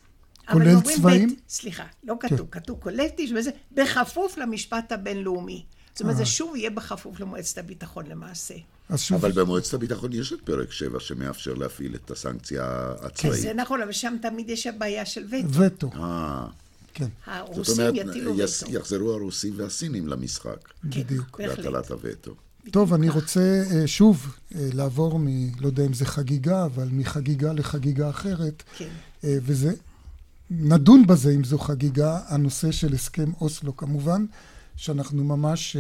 [0.52, 1.30] כולל צבעים?
[1.30, 2.60] בית, סליחה, לא כתוב, כן.
[2.60, 5.66] כתוב collective, וזה בכפוף למשפט הבינלאומי.
[6.02, 8.54] זאת אומרת, זה שוב יהיה בכפוף למועצת הביטחון למעשה.
[8.96, 9.26] שוב...
[9.26, 13.42] אבל במועצת הביטחון יש את פרק 7 שמאפשר להפעיל את הסנקציה הצבאית.
[13.42, 15.62] זה נכון, אבל שם תמיד יש הבעיה של וטו.
[15.62, 15.90] וטו.
[15.96, 16.48] אה.
[16.94, 17.08] כן.
[17.26, 18.72] הרוסים יטילו וטו.
[18.72, 20.68] יחזרו הרוסים והסינים למשחק.
[20.92, 21.42] כן, בדיוק.
[21.42, 22.36] בהטלת הווטו.
[22.72, 25.28] טוב, אני רוצה uh, שוב לעבור מ...
[25.60, 28.64] לא יודע אם זה חגיגה, אבל מחגיגה לחגיגה אחרת.
[28.78, 28.90] כן.
[29.24, 29.74] וזה,
[30.52, 34.26] נדון בזה אם זו חגיגה, הנושא של הסכם אוסלו כמובן,
[34.82, 35.80] שאנחנו ממש uh,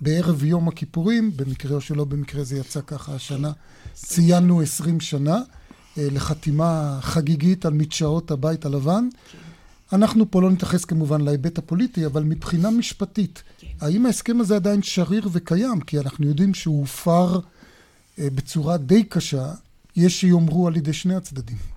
[0.00, 3.52] בערב יום הכיפורים, במקרה או שלא במקרה זה יצא ככה השנה,
[3.94, 9.08] ציינו עשרים שנה uh, לחתימה חגיגית על מדשאות הבית הלבן.
[9.92, 13.42] אנחנו פה לא נתייחס כמובן להיבט הפוליטי, אבל מבחינה משפטית.
[13.80, 15.80] האם ההסכם הזה עדיין שריר וקיים?
[15.80, 17.40] כי אנחנו יודעים שהוא הופר
[18.18, 19.52] אה, בצורה די קשה,
[19.96, 21.71] יש שיאמרו על ידי שני הצדדים.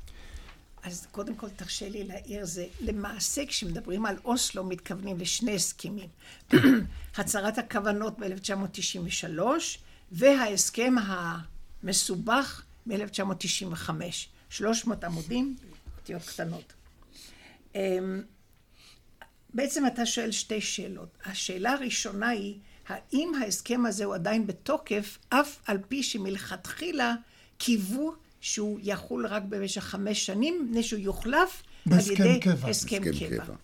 [0.85, 6.09] אז קודם כל תרשה לי להעיר זה, למעשה כשמדברים על אוסלו מתכוונים לשני הסכמים.
[7.17, 9.39] הצהרת הכוונות ב-1993
[10.11, 10.95] וההסכם
[11.83, 13.89] המסובך מ-1995.
[14.49, 15.55] 300 עמודים,
[15.97, 16.73] אותיות קטנות.
[17.75, 18.21] אמ,
[19.53, 21.09] בעצם אתה שואל שתי שאלות.
[21.25, 27.15] השאלה הראשונה היא, האם ההסכם הזה הוא עדיין בתוקף, אף על פי שמלכתחילה
[27.57, 28.15] קיוו
[28.45, 32.69] שהוא יחול רק במשך חמש שנים, מפני שהוא יוחלף על ידי קבע.
[32.69, 33.43] הסכם קבע.
[33.43, 33.55] קבע.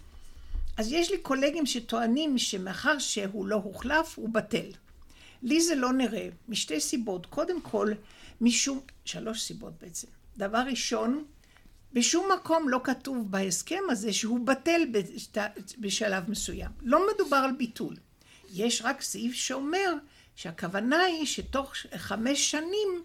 [0.77, 4.71] אז יש לי קולגים שטוענים שמאחר שהוא לא הוחלף, הוא בטל.
[5.43, 7.25] לי זה לא נראה, משתי סיבות.
[7.25, 7.91] קודם כל,
[8.41, 10.07] משום, שלוש סיבות בעצם.
[10.37, 11.25] דבר ראשון,
[11.93, 14.81] בשום מקום לא כתוב בהסכם הזה שהוא בטל
[15.77, 16.71] בשלב מסוים.
[16.81, 17.95] לא מדובר על ביטול.
[18.53, 19.93] יש רק סעיף שאומר
[20.35, 23.03] שהכוונה היא שתוך חמש שנים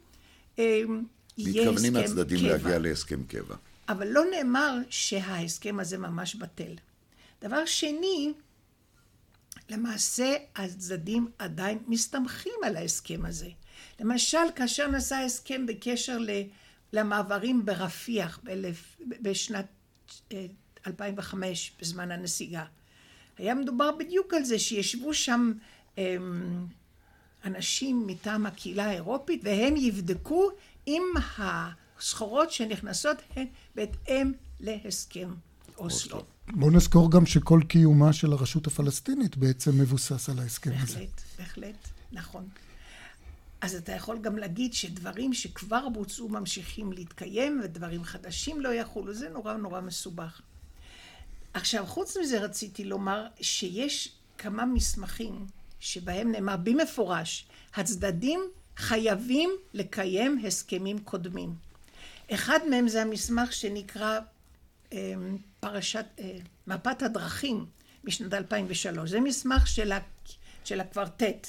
[1.37, 1.51] קבע.
[1.51, 3.57] מתכוונים הצדדים להגיע להסכם קבע.
[3.89, 6.75] אבל לא נאמר שההסכם הזה ממש בטל.
[7.43, 8.33] דבר שני,
[9.71, 13.49] למעשה הצדדים עדיין מסתמכים על ההסכם הזה.
[14.01, 16.19] למשל, כאשר נעשה הסכם בקשר.
[16.93, 18.41] למעברים ברפיח
[19.23, 19.67] בשנת
[20.87, 22.65] 2005, אה, בזמן הנסיגה.
[23.39, 25.53] היה מדובר בדיוק על זה שישבו שם
[25.99, 26.67] אמ,
[27.45, 30.51] אנשים מטעם הקהילה האירופית והם יבדקו
[30.87, 31.03] אם
[31.39, 35.35] הסחורות שנכנסות הן בהתאם להסכם
[35.79, 36.25] אוסלו.
[36.49, 40.99] בואו נזכור גם שכל קיומה של הרשות הפלסטינית בעצם מבוסס על ההסכם בהחלט, הזה.
[40.99, 42.49] בהחלט, בהחלט, נכון.
[43.61, 49.29] אז אתה יכול גם להגיד שדברים שכבר בוצעו ממשיכים להתקיים ודברים חדשים לא יחולו, זה
[49.29, 50.41] נורא נורא מסובך.
[51.55, 55.47] עכשיו, חוץ מזה רציתי לומר שיש כמה מסמכים
[55.81, 58.41] שבהם נאמר במפורש, הצדדים
[58.77, 61.55] חייבים לקיים הסכמים קודמים.
[62.31, 64.19] אחד מהם זה המסמך שנקרא
[64.93, 65.15] אה,
[65.61, 66.37] פרשת, אה,
[66.67, 67.67] מפת הדרכים
[68.05, 69.11] משנת 2003.
[69.11, 69.99] זה מסמך של, ה,
[70.65, 71.47] של הקוורטט.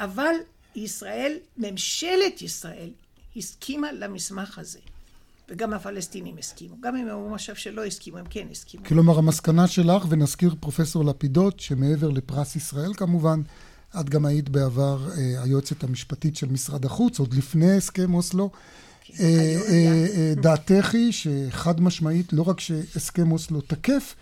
[0.00, 0.34] אבל
[0.74, 2.90] ישראל, ממשלת ישראל,
[3.36, 4.78] הסכימה למסמך הזה.
[5.50, 6.76] וגם הפלסטינים הסכימו.
[6.80, 8.84] גם אם הם עכשיו שלא הסכימו, הם כן הסכימו.
[8.84, 13.42] כלומר, המסקנה שלך, ונזכיר פרופסור לפידות, שמעבר לפרס ישראל כמובן,
[14.00, 18.50] את גם היית בעבר אה, היועצת המשפטית של משרד החוץ, עוד לפני הסכם אוסלו.
[19.04, 24.14] כן, אה, אה, אה, דעתך היא שחד משמעית, לא רק שהסכם אוסלו תקף,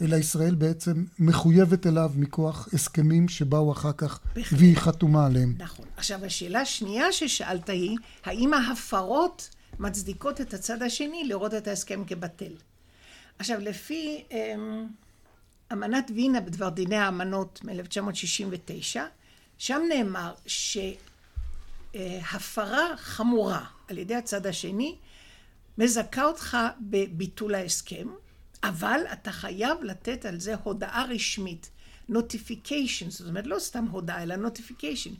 [0.00, 4.58] אלא ישראל בעצם מחויבת אליו מכוח הסכמים שבאו אחר כך בהחלט.
[4.60, 5.54] והיא חתומה עליהם.
[5.58, 5.86] נכון.
[5.96, 12.52] עכשיו, השאלה השנייה ששאלת היא, האם ההפרות מצדיקות את הצד השני לראות את ההסכם כבטל?
[13.38, 14.86] עכשיו, לפי אמ,
[15.72, 18.98] אמנת וינה בדבר דיני האמנות מ-1969,
[19.58, 20.34] שם נאמר
[21.96, 24.96] שהפרה חמורה על ידי הצד השני
[25.78, 28.08] מזכה אותך בביטול ההסכם,
[28.62, 31.70] אבל אתה חייב לתת על זה הודעה רשמית.
[32.08, 35.10] notification, זאת אומרת לא סתם הודעה אלא notification.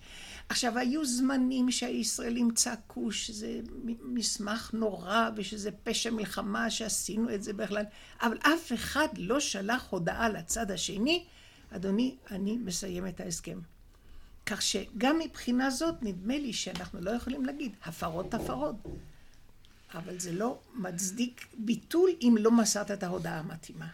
[0.49, 3.61] עכשיו היו זמנים שהישראלים צעקו שזה
[4.03, 7.85] מסמך נורא ושזה פשע מלחמה שעשינו את זה בכלל,
[8.23, 11.25] אבל אף אחד לא שלח הודעה לצד השני,
[11.71, 13.59] אדוני, אני מסיים את ההסכם.
[14.47, 18.77] כך שגם מבחינה זאת נדמה לי שאנחנו לא יכולים להגיד הפרות הפרות.
[19.95, 23.87] אבל זה לא מצדיק ביטול אם לא מסרת את ההודעה המתאימה.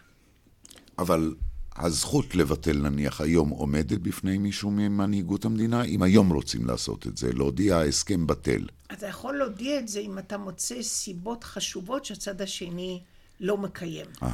[0.97, 1.35] אבל
[1.75, 5.83] הזכות לבטל נניח היום עומדת בפני מישהו ממנהיגות המדינה?
[5.83, 8.67] אם היום רוצים לעשות את זה, להודיע ההסכם בטל.
[8.93, 13.01] אתה יכול להודיע את זה אם אתה מוצא סיבות חשובות שהצד השני
[13.39, 14.05] לא מקיים.
[14.21, 14.25] Aha.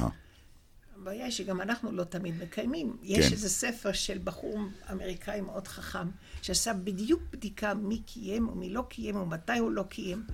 [0.96, 2.96] הבעיה היא שגם אנחנו לא תמיד מקיימים.
[3.02, 4.58] יש איזה ספר של בחור
[4.92, 6.08] אמריקאי מאוד חכם,
[6.42, 10.24] שעשה בדיוק בדיקה מי קיים ומי לא קיים ומתי הוא לא קיים,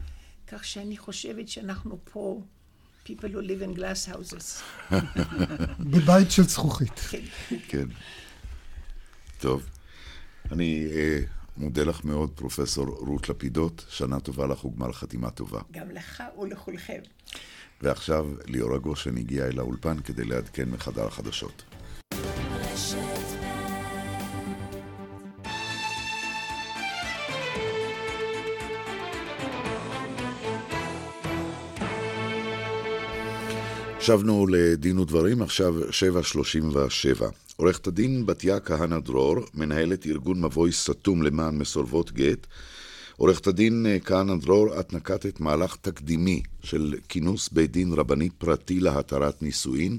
[0.46, 2.42] כך שאני חושבת שאנחנו פה,
[3.04, 4.62] people who live in glass houses.
[5.92, 6.98] בבית של זכוכית.
[7.10, 7.22] כן.
[7.68, 7.86] כן.
[9.40, 9.66] טוב.
[10.52, 11.18] אני אה,
[11.56, 13.84] מודה לך מאוד, פרופסור רות לפידות.
[13.88, 15.60] שנה טובה לך וגמר חתימה טובה.
[15.72, 17.00] גם לך ולכולכם.
[17.82, 21.62] ועכשיו ליאורה גושן הגיעה אל האולפן כדי לעדכן מחדר החדשות.
[34.02, 37.24] שבנו לדין ודברים, עכשיו 7.37.
[37.56, 42.46] עורכת הדין בתיה כהנא דרור, מנהלת ארגון מבוי סתום למען מסורבות גט.
[43.16, 49.42] עורכת הדין כהנא דרור, את נקטת מהלך תקדימי של כינוס בית דין רבני פרטי להתרת
[49.42, 49.98] נישואין.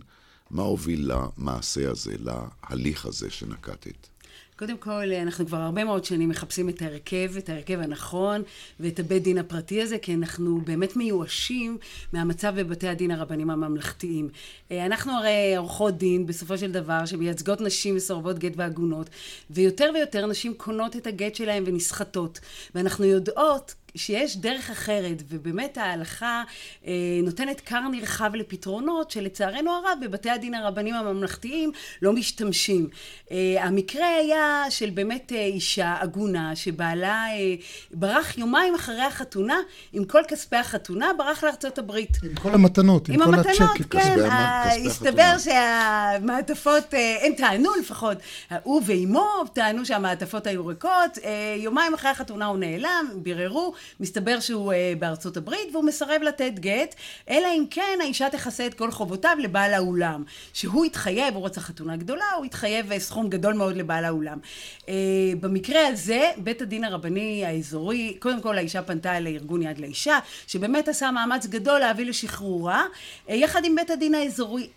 [0.51, 4.12] מה הוביל למעשה הזה, להליך הזה שנקטת?
[4.59, 8.41] קודם כל, אנחנו כבר הרבה מאוד שנים מחפשים את ההרכב, את ההרכב הנכון
[8.79, 11.77] ואת הבית דין הפרטי הזה, כי אנחנו באמת מיואשים
[12.13, 14.29] מהמצב בבתי הדין הרבנים הממלכתיים.
[14.71, 19.09] אנחנו הרי עורכות דין, בסופו של דבר, שמייצגות נשים מסורבות גט ועגונות,
[19.49, 22.39] ויותר ויותר נשים קונות את הגט שלהן ונסחטות.
[22.75, 26.43] ואנחנו יודעות שיש דרך אחרת, ובאמת ההלכה
[26.87, 26.91] אה,
[27.23, 32.87] נותנת כר נרחב לפתרונות שלצערנו הרב בבתי הדין הרבנים הממלכתיים לא משתמשים.
[33.31, 37.55] אה, המקרה היה של באמת אה, אישה עגונה שבעלה אה,
[37.91, 39.57] ברח יומיים אחרי החתונה
[39.93, 42.17] עם כל כספי החתונה, ברח לארצות הברית.
[42.23, 43.85] עם כל המתנות, עם, עם כל המתנות, הצ'קים.
[43.89, 45.35] כן, כספי המ- ה- כספי הסתבר.
[45.37, 48.17] שהמעטפות, אה, הם טענו לפחות,
[48.63, 54.73] הוא ואימו טענו שהמעטפות היו ריקות, אה, יומיים אחרי החתונה הוא נעלם, ביררו, מסתבר שהוא
[54.73, 56.95] אה, בארצות הברית והוא מסרב לתת גט,
[57.29, 60.23] אלא אם כן האישה תכסה את כל חובותיו לבעל האולם.
[60.53, 64.37] שהוא התחייב, הוא רצה חתונה גדולה, הוא התחייב אה, סכום גדול מאוד לבעל האולם.
[64.89, 64.93] אה,
[65.39, 71.11] במקרה הזה, בית הדין הרבני האזורי, קודם כל האישה פנתה לארגון יד לאישה, שבאמת עשה
[71.11, 72.85] מאמץ גדול להביא לשחרורה,
[73.29, 74.67] אה, יחד עם בית הדין האזורי.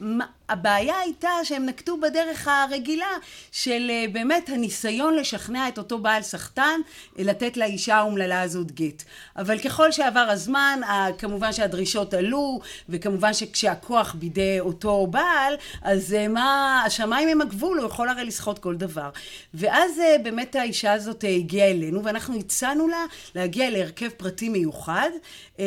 [0.48, 3.10] הבעיה הייתה שהם נקטו בדרך הרגילה
[3.52, 6.80] של אה, באמת הניסיון לשכנע את אותו בעל סחטן
[7.18, 8.95] אה, לתת לאישה האומללה הזאת גט.
[9.36, 10.80] אבל ככל שעבר הזמן,
[11.18, 17.86] כמובן שהדרישות עלו, וכמובן שכשהכוח בידי אותו בעל, אז אה, מה, השמיים הם הגבול, הוא
[17.86, 19.10] יכול הרי לסחוט כל דבר.
[19.54, 23.04] ואז אה, באמת האישה הזאת אה, הגיעה אלינו, ואנחנו הצענו לה
[23.34, 25.10] להגיע להרכב פרטי מיוחד,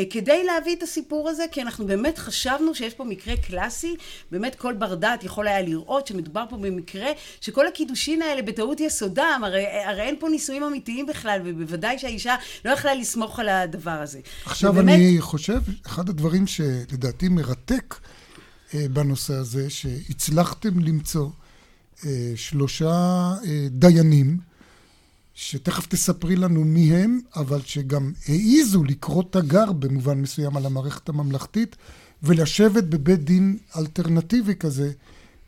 [0.10, 3.96] כדי להביא את הסיפור הזה, כי אנחנו באמת חשבנו שיש פה מקרה קלאסי,
[4.32, 7.12] באמת כל בר דעת יכול היה לראות שמדובר פה במקרה
[7.42, 12.72] שכל הקידושין האלה בטעות יסודם, הרי, הרי אין פה נישואים אמיתיים בכלל, ובוודאי שהאישה לא
[12.72, 14.20] יכלה לסמוך על הדבר הזה.
[14.46, 17.96] עכשיו ובאמת, אני חושב, אחד הדברים שלדעתי מרתק
[18.74, 21.30] אה, בנושא הזה, שהצלחתם למצוא
[22.06, 24.38] אה, שלושה אה, דיינים,
[25.34, 31.76] שתכף תספרי לנו מי הם, אבל שגם העיזו לקרוא תגר במובן מסוים על המערכת הממלכתית,
[32.24, 34.92] ולשבת בבית דין אלטרנטיבי כזה,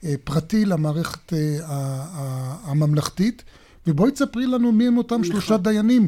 [0.03, 1.59] אה, פרטי למערכת אה,
[2.63, 3.43] הממלכתית.
[3.87, 6.07] ובואי תספרי לנו מי הם אותם שלושה דיינים,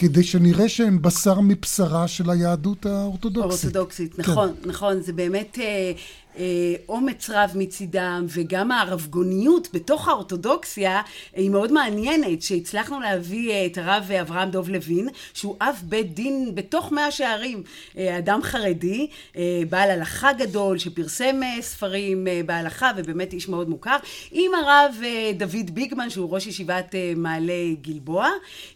[0.00, 3.64] כדי שנראה שהם בשר מבשרה של היהדות האורתודוקסית.
[3.64, 4.22] אורתודוקסית, כן.
[4.22, 5.92] נכון, נכון, זה באמת אה,
[6.88, 11.02] אומץ רב מצידם, וגם הרבגוניות בתוך האורתודוקסיה
[11.34, 16.54] היא מאוד מעניינת, שהצלחנו להביא אה, את הרב אברהם דוב לוין, שהוא אב בית דין
[16.54, 17.62] בתוך מאה שערים,
[17.98, 23.68] אה, אדם חרדי, אה, בעל הלכה גדול, שפרסם אה, ספרים אה, בהלכה, ובאמת איש מאוד
[23.68, 23.96] מוכר,
[24.30, 28.28] עם הרב אה, דוד ביגמן, שהוא ראש ישיבת אה, מעלה גלבוע,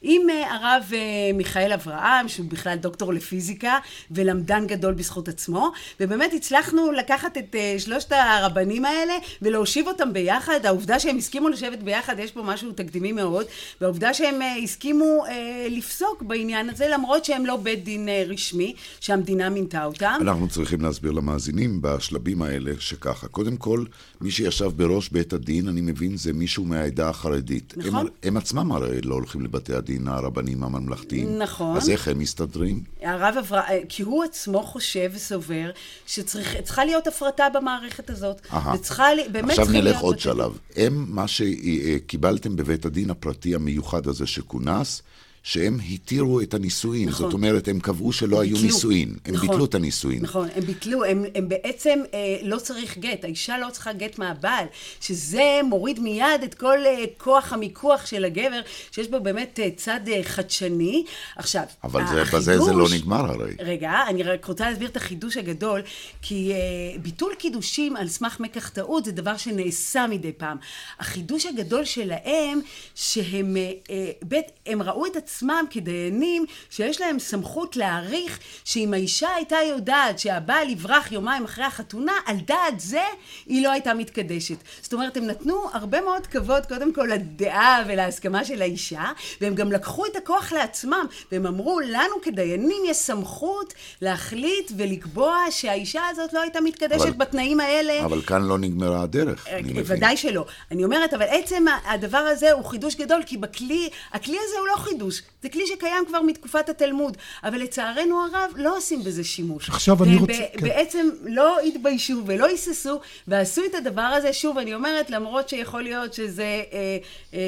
[0.02, 3.78] עם אה, הרב אה, מיכאל אברהם, שהוא בכלל דוקטור לפיזיקה,
[4.10, 10.66] ולמדן גדול בזכות עצמו, ובאמת הצלחנו לקחת את אה, שלושת הרבנים האלה ולהושיב אותם ביחד.
[10.66, 13.46] העובדה שהם הסכימו לשבת ביחד, יש פה משהו תקדימי מאוד,
[13.80, 18.74] והעובדה שהם אה, הסכימו אה, לפסוק בעניין הזה, למרות שהם לא בית דין אה, רשמי,
[19.00, 20.18] שהמדינה מינתה אותם.
[20.20, 23.28] אנחנו צריכים להסביר למאזינים בשלבים האלה שככה.
[23.28, 23.84] קודם כל,
[24.20, 27.74] מי שישב בראש בית הדין, אני מבין, זה מישהו מהעדה החרדית.
[27.76, 28.00] נכון.
[28.00, 31.38] הם, הם עצמם הרי לא הולכים לבתי הדין הרבניים הממלכתיים.
[31.38, 31.76] נכון.
[31.76, 32.82] אז איך הם מסתדרים?
[33.02, 35.70] הרב אברהם, כי הוא עצמו חושב וסובר
[36.06, 38.40] שצריכה להיות הפרטה במערכת הזאת.
[38.74, 40.18] וצריכה, באמת עכשיו נלך עוד.
[40.18, 40.58] שלב.
[40.76, 45.02] הם, מה שקיבלתם בבית הדין הפרטי המיוחד הזה שכונס,
[45.44, 47.08] שהם התירו את הנישואין.
[47.08, 47.26] נכון.
[47.26, 48.56] זאת אומרת, הם קבעו שלא היו.
[48.62, 49.16] נישואין.
[49.24, 49.48] הם נכון.
[49.48, 50.18] ביטלו את הנישואין.
[50.22, 54.66] נכון, הם ביטלו, הם, הם בעצם אה, לא צריך גט, האישה לא צריכה גט מהבעל,
[55.00, 60.00] שזה מוריד מיד את כל אה, כוח המיקוח של הגבר, שיש בו באמת אה, צד
[60.08, 61.04] אה, חדשני.
[61.36, 63.52] עכשיו, אבל זה, החידוש- בזה זה לא נגמר הרי.
[63.58, 65.82] רגע, אני רק רוצה להסביר את החידוש הגדול,
[66.22, 70.56] כי uh, ביטול קידושים על סמך מקח טעות זה דבר שנעשה מדי פעם.
[71.00, 72.60] החידוש הגדול שלהם,
[72.94, 73.90] שהם uh,
[74.22, 80.68] בית, הם ראו את עצמם כדיינים שיש להם סמכות להעריך שאם האישה הייתה יודעת שהבעל
[80.70, 83.02] יברח יומיים אחרי החתונה, על דעת זה
[83.46, 84.56] היא לא הייתה מתקדשת.
[84.82, 89.04] זאת אומרת, הם נתנו הרבה מאוד כבוד קודם כל לדעה ולהסכמה של האישה,
[89.40, 96.00] והם גם לקחו את הכוח לעצמם, והם אמרו, לנו כדיינים יש סמכות להחליט ולקבוע שהאישה
[96.10, 98.04] הזאת לא הייתה מתקדשת אבל- בתנאים האלה.
[98.04, 99.76] אבל כאן לא נגמרה הדרך, אני מבין.
[99.76, 100.46] אה, ודאי שלא.
[100.70, 104.76] אני אומרת, אבל עצם הדבר הזה הוא חידוש גדול, כי בכלי, הכלי הזה הוא לא
[104.76, 105.22] חידוש.
[105.42, 109.68] זה כלי שקיים כבר מתקופת התלמוד, אבל לצערנו הרב לא עושים בזה שימוש.
[109.68, 110.64] עכשיו אני רוצה- כן.
[110.64, 116.14] בעצם לא התביישו ולא היססו, ועשו את הדבר הזה, שוב, אני אומרת, למרות שיכול להיות
[116.14, 116.98] שזה, אה,
[117.34, 117.38] אה,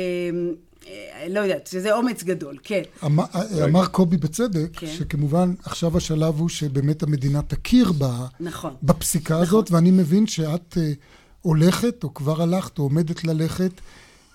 [0.87, 2.83] אה, לא יודעת, שזה אומץ גדול, כן.
[3.05, 3.25] אמר,
[3.65, 4.87] אמר קובי בצדק, כן.
[4.87, 8.05] שכמובן עכשיו השלב הוא שבאמת המדינה תכיר ב,
[8.41, 8.75] נכון.
[8.83, 10.93] בפסיקה הזאת, ואני מבין שאת אה,
[11.43, 13.71] הולכת, או כבר הלכת, או עומדת ללכת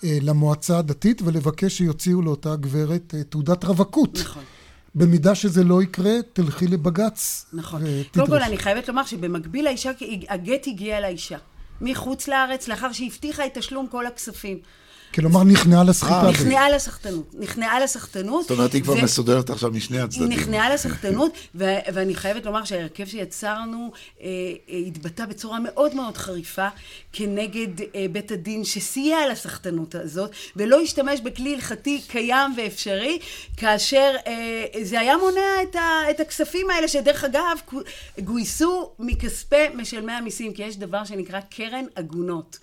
[0.03, 4.17] למועצה הדתית ולבקש שיוציאו לאותה גברת אה, תעודת רווקות.
[4.21, 4.43] נכון.
[4.95, 7.45] במידה שזה לא יקרה, תלכי לבג"ץ.
[7.53, 7.81] נכון.
[8.13, 9.91] קודם כל, אני חייבת לומר שבמקביל האישה,
[10.29, 11.37] הגט הגיע לאישה.
[11.81, 14.57] מחוץ לארץ, לאחר שהבטיחה את תשלום כל הכספים.
[15.15, 16.21] כלומר, נכנעה לסחיטה.
[16.23, 16.43] בעצם.
[16.43, 17.35] נכנעה לסחטנות.
[17.39, 18.41] נכנעה לסחטנות.
[18.41, 20.29] זאת אומרת, היא כבר מסודרת עכשיו משני היא הצדדים.
[20.29, 24.27] נכנעה לסחטנות, ואני חייבת לומר שההרכב שיצרנו אה,
[24.69, 26.67] אה, התבטא בצורה מאוד מאוד חריפה
[27.13, 33.19] כנגד אה, בית הדין שסייע לסחטנות הזאת, ולא השתמש בכלי הלכתי קיים ואפשרי,
[33.57, 35.61] כאשר אה, זה היה מונע
[36.09, 37.81] את, הכספים האלה, שדרך אגב גו-
[38.19, 42.59] גויסו מכספי משלמי המיסים, כי יש דבר שנקרא קרן עגונות.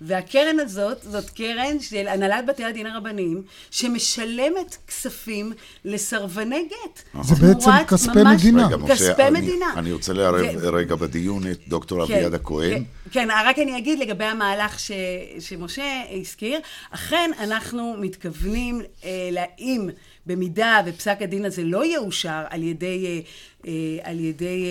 [0.00, 5.52] והקרן הזאת, זאת קרן של הנהלת בתי הדין הרבניים, שמשלמת כספים
[5.84, 7.02] לסרבני גט.
[7.24, 8.66] זה בעצם כספי ממש- מדינה.
[8.66, 9.66] רגע, משה, כספי אני- מדינה.
[9.76, 10.36] אני רוצה לערב
[10.74, 12.70] רגע בדיון את דוקטור כן, אביעד הכהן.
[12.74, 14.90] כן, כן, רק אני אגיד לגבי המהלך ש,
[15.40, 15.82] שמשה
[16.20, 16.60] הזכיר.
[16.90, 19.88] אכן, אנחנו מתכוונים אה, להאם
[20.26, 23.20] במידה ופסק הדין הזה לא יאושר על ידי, אה,
[23.66, 24.66] אה, על ידי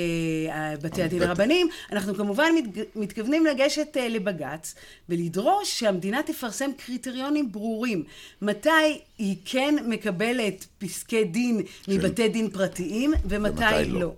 [0.49, 4.75] אה, בתי הדין הרבניים, אנחנו כמובן מת, מתכוונים לגשת לבג"ץ
[5.09, 8.03] ולדרוש שהמדינה תפרסם קריטריונים ברורים.
[8.41, 13.99] מתי היא כן מקבלת פסקי דין מבתי דין פרטיים ומתי, ומתי לא.
[13.99, 14.13] לא.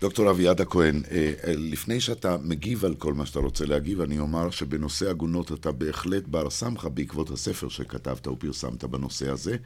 [0.00, 1.02] דוקטור אביעד הכהן,
[1.46, 6.22] לפני שאתה מגיב על כל מה שאתה רוצה להגיב, אני אומר שבנושא עגונות אתה בהחלט
[6.26, 9.56] בר סמכה בעקבות הספר שכתבת ופרסמת בנושא הזה.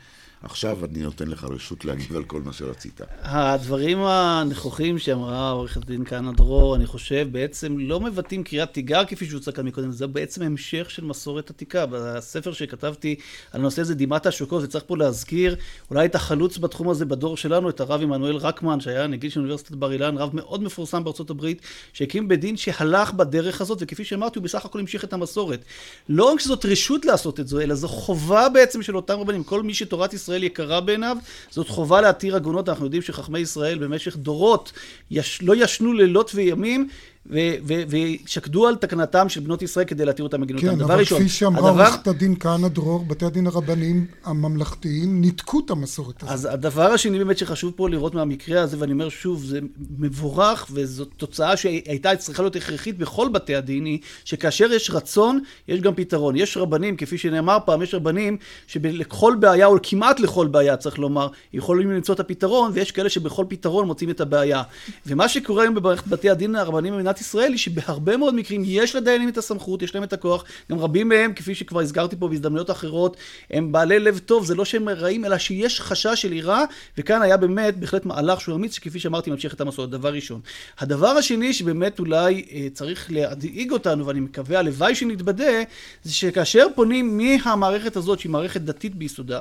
[0.43, 3.01] עכשיו אני נותן לך רשות להגיב על כל מה שרצית.
[3.23, 9.27] הדברים הנכוחים שאמרה עורכת הדין כהנא דרור, אני חושב, בעצם לא מבטאים קריאת תיגר כפי
[9.27, 11.87] שהוצג כאן מקודם, זה בעצם המשך של מסורת עתיקה.
[11.91, 13.15] בספר שכתבתי
[13.53, 15.57] על הנושא הזה, דימת השוקות, וצריך פה להזכיר
[15.91, 19.71] אולי את החלוץ בתחום הזה בדור שלנו, את הרב עמנואל רקמן, שהיה נגיד של אוניברסיטת
[19.71, 24.39] בר אילן, רב מאוד מפורסם בארצות הברית, שהקים בית דין שהלך בדרך הזאת, וכפי שאמרתי,
[24.39, 25.65] הוא בסך הכל המשיך את המסורת.
[26.09, 29.45] לא רק שזאת רשות לעשות את זה, אלא זו חובה בעצם של אותם רבנים.
[29.45, 31.17] כל מי שתורת ישראל יקרה בעיניו,
[31.51, 32.69] זאת חובה להתיר עגונות.
[32.69, 34.73] אנחנו יודעים שחכמי ישראל במשך דורות
[35.11, 36.89] יש, לא ישנו לילות וימים.
[37.27, 40.67] ושקדו על תקנתם של בנות ישראל כדי להתיר אותם מגינותם.
[40.67, 45.21] כן, דבר אבל ראשון, כפי שאמרה הדבר- עורכת הדין כהנא דרור, בתי הדין הרבניים הממלכתיים
[45.21, 46.33] ניתקו את המסורת הזאת.
[46.33, 49.61] אז הדבר השני באמת שחשוב פה לראות מהמקרה הזה, ואני אומר שוב, זה
[49.99, 55.81] מבורך, וזאת תוצאה שהייתה צריכה להיות הכרחית בכל בתי הדין, היא שכאשר יש רצון, יש
[55.81, 56.37] גם פתרון.
[56.37, 61.29] יש רבנים, כפי שנאמר פעם, יש רבנים שלכל בעיה, או כמעט לכל בעיה, צריך לומר,
[61.53, 64.63] יכולים למצוא את הפתרון, ויש כאלה שבכל פתרון מוצאים את הבעיה.
[65.07, 69.29] ומה שקורה היום במערכת בתי הדין הרבניים במדינת ישראל, היא שבהרבה מאוד מקרים יש לדיינים
[69.29, 73.17] את הסמכות, יש להם את הכוח, גם רבים מהם, כפי שכבר הזכרתי פה בהזדמנויות אחרות,
[73.51, 76.65] הם בעלי לב טוב, זה לא שהם רעים, אלא שיש חשש של יראה,
[76.99, 80.41] וכאן היה באמת בהחלט מהלך שהוא אמיץ, שכפי שאמרתי, ממשיך את המסורת, דבר ראשון.
[80.79, 85.63] הדבר השני שבאמת אולי אה, צריך להדאיג אותנו, ואני מקווה, הלוואי שנתבדה,
[86.05, 89.41] זה שכאשר פונים מהמערכת הזאת, שהיא מערכת דתית ביסודה,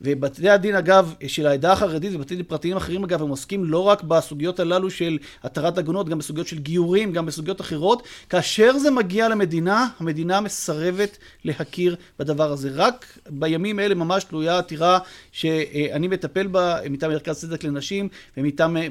[0.00, 4.02] ובתי הדין אגב של העדה החרדית ובתי דין פרטיים אחרים אגב הם עוסקים לא רק
[4.02, 9.28] בסוגיות הללו של התרת עגונות גם בסוגיות של גיורים גם בסוגיות אחרות כאשר זה מגיע
[9.28, 14.98] למדינה המדינה מסרבת להכיר בדבר הזה רק בימים אלה ממש תלויה עתירה
[15.32, 18.82] שאני מטפל בה מטעם מרכז צדק לנשים ומטעם אה,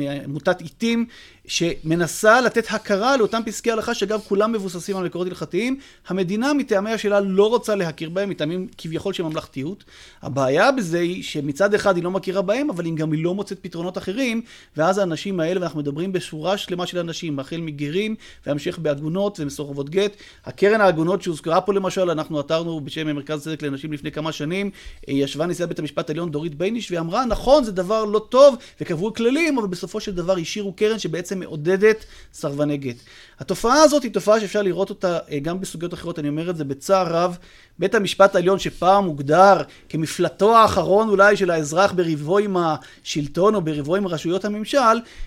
[0.00, 1.06] אה, עמותת עיתים
[1.48, 5.78] שמנסה לתת הכרה לאותם פסקי הלכה שאגב כולם מבוססים על מקורות הלכתיים
[6.08, 9.84] המדינה מטעמיה שלה לא רוצה להכיר בהם מטעמים כביכול של ממלכתיות.
[10.22, 13.98] הבעיה בזה היא שמצד אחד היא לא מכירה בהם אבל היא גם לא מוצאת פתרונות
[13.98, 14.42] אחרים
[14.76, 18.14] ואז האנשים האלה ואנחנו מדברים בשורה שלמה של אנשים החל מגרים
[18.46, 20.16] והמשך בעגונות ומסורבות גט.
[20.44, 24.70] הקרן העגונות שהוזכרה פה למשל אנחנו עתרנו בשם מרכז צדק לנשים לפני כמה שנים
[25.08, 29.58] ישבה נשיאת בית המשפט העליון דורית בייניש ואמרה נכון זה דבר לא טוב וקבעו כללים
[29.58, 32.96] אבל בסופו של דבר השאירו קרן שבעצם מעודדת סרבני גט.
[33.40, 36.64] התופעה הזאת היא תופעה שאפשר לראות אותה אה, גם בסוגיות אחרות, אני אומר את זה
[36.64, 37.38] בצער רב.
[37.78, 43.96] בית המשפט העליון שפעם הוגדר כמפלטו האחרון אולי של האזרח בריבו עם השלטון או בריבו
[43.96, 44.78] עם רשויות הממשל,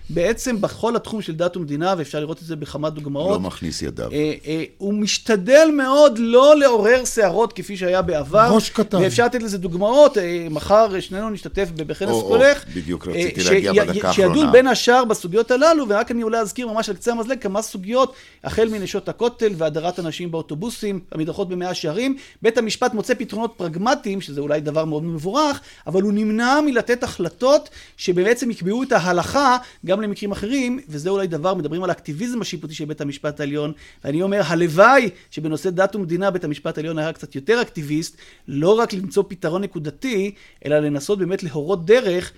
[0.10, 3.32] בעצם בכל התחום של דת ומדינה, ואפשר לראות את זה בכמה דוגמאות.
[3.32, 4.12] לא מכניס ידיו.
[4.12, 8.50] אה, אה, הוא משתדל מאוד לא לעורר סערות כפי שהיה בעבר.
[8.52, 8.98] ראש קטן.
[8.98, 12.66] ואפשר לתת לזה דוגמאות, אה, מחר שנינו נשתתף בכנס קולך.
[12.76, 14.34] בדיוק רציתי להגיע בדקה האחרונה.
[14.34, 18.14] שידון בין השאר בסוגיות הללו, ורק אני אולי אזכיר ממש על קצה המזלג כמה סוגיות,
[18.44, 22.18] החל מנשות הכותל והדרת הנשים באוטובוסים, המדרכות במאה שערים.
[22.42, 27.70] בית המשפט מוצא פתרונות פרגמטיים, שזה אולי דבר מאוד מבורך, אבל הוא נמנע מלתת החלטות
[27.98, 32.86] שבעצם יקבעו את ההלכה גם למקרים אחרים, וזה אולי דבר, מדברים על האקטיביזם השיפוטי של
[32.86, 33.72] בית המשפט העליון,
[34.04, 38.94] ואני אומר, הלוואי שבנושא דת ומדינה בית המשפט העליון היה קצת יותר אקטיביסט, לא רק
[38.94, 40.32] למצוא פתרון נקודתי,
[40.66, 42.34] אלא לנסות באמת להורות דרך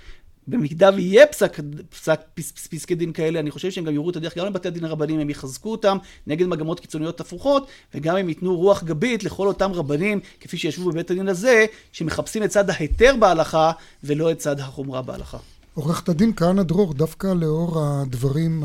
[0.47, 4.15] במידה ויהיה פסק, פסק פס, פס, פסקי דין כאלה, אני חושב שהם גם יורו את
[4.15, 8.57] הדרך גם לבתי הדין הרבניים, הם יחזקו אותם נגד מגמות קיצוניות הפוכות, וגם הם ייתנו
[8.57, 13.71] רוח גבית לכל אותם רבנים, כפי שישבו בבית הדין הזה, שמחפשים את צד ההיתר בהלכה,
[14.03, 15.37] ולא את צד החומרה בהלכה.
[15.73, 18.63] עורכת הדין כהנא דרור, דווקא לאור הדברים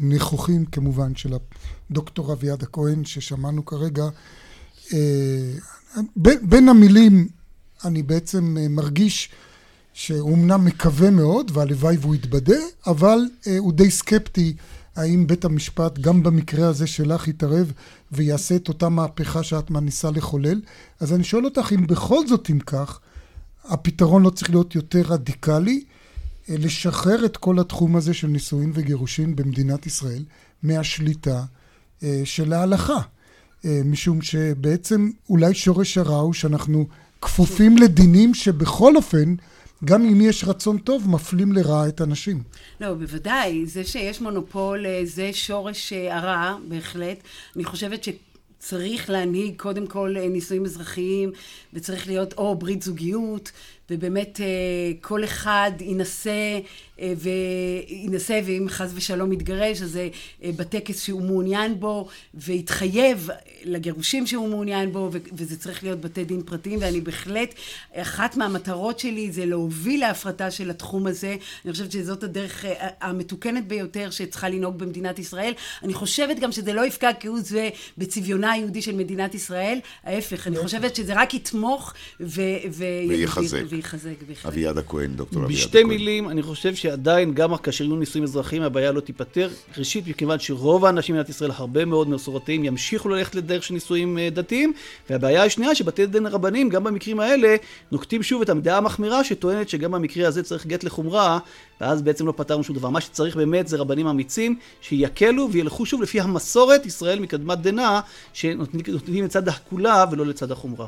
[0.00, 1.30] הנכוחים כמובן של
[1.90, 4.04] הדוקטור אביעד הכהן ששמענו כרגע,
[4.92, 4.98] אה,
[6.42, 7.28] בין המילים
[7.84, 9.30] אני בעצם מרגיש
[9.98, 14.56] שהוא אמנם מקווה מאוד, והלוואי והוא יתבדה, אבל אה, הוא די סקפטי
[14.96, 17.72] האם בית המשפט, גם במקרה הזה שלך, יתערב
[18.12, 20.60] ויעשה את אותה מהפכה שאת מנסה לחולל.
[21.00, 23.00] אז אני שואל אותך, אם בכל זאת, אם כך,
[23.64, 25.84] הפתרון לא צריך להיות יותר רדיקלי,
[26.50, 30.24] אה, לשחרר את כל התחום הזה של נישואין וגירושין במדינת ישראל
[30.62, 31.42] מהשליטה
[32.02, 33.00] אה, של ההלכה.
[33.64, 36.86] אה, משום שבעצם אולי שורש הרע הוא שאנחנו
[37.20, 39.34] כפופים לדינים שבכל אופן
[39.84, 42.42] גם אם יש רצון טוב, מפלים לרעה את הנשים.
[42.80, 43.66] לא, בוודאי.
[43.66, 47.18] זה שיש מונופול, אה, זה שורש אה, הרע, בהחלט.
[47.56, 51.32] אני חושבת שצריך להנהיג קודם כל אה, נישואים אזרחיים,
[51.74, 53.52] וצריך להיות או ברית זוגיות,
[53.90, 54.40] ובאמת
[55.00, 56.58] כל אחד ינסה
[57.18, 60.08] וינסה, ואם חס ושלום יתגרש, אז זה
[60.44, 63.28] בטקס שהוא מעוניין בו, ויתחייב
[63.64, 67.54] לגירושים שהוא מעוניין בו, וזה צריך להיות בתי דין פרטיים, ואני בהחלט,
[67.94, 71.36] אחת מהמטרות שלי זה להוביל להפרטה של התחום הזה.
[71.64, 72.64] אני חושבת שזאת הדרך
[73.00, 75.52] המתוקנת ביותר שצריכה לנהוג במדינת ישראל.
[75.82, 77.68] אני חושבת גם שזה לא יפגע כהוא זה
[77.98, 79.78] בצביונה היהודי של מדינת ישראל.
[80.04, 82.42] ההפך, אני חושבת שזה רק יתמוך ו...
[82.72, 83.62] ויחזק.
[83.68, 84.14] ויחזק,
[84.48, 85.68] אביעד הכהן, דוקטור אביעד הכהן.
[85.68, 89.50] בשתי מילים, אני חושב שעדיין, גם כאשר יהיו נישואים אזרחיים, הבעיה לא תיפתר.
[89.78, 94.30] ראשית, מכיוון שרוב האנשים במדינת ישראל, הרבה מאוד מסורתיים, ימשיכו ללכת לדרך של נישואים אה,
[94.30, 94.72] דתיים,
[95.10, 97.56] והבעיה השנייה שבתי דין הרבניים, גם במקרים האלה,
[97.92, 101.38] נוקטים שוב את המדעה המחמירה שטוענת שגם במקרה הזה צריך גט לחומרה,
[101.80, 102.90] ואז בעצם לא פתרנו שום דבר.
[102.90, 108.00] מה שצריך באמת זה רבנים אמיצים, שיקלו וילכו שוב לפי המסורת ישראל מקדמת דנא,
[108.32, 110.86] שנותנים לצד הקולה ולא לצד החומרה.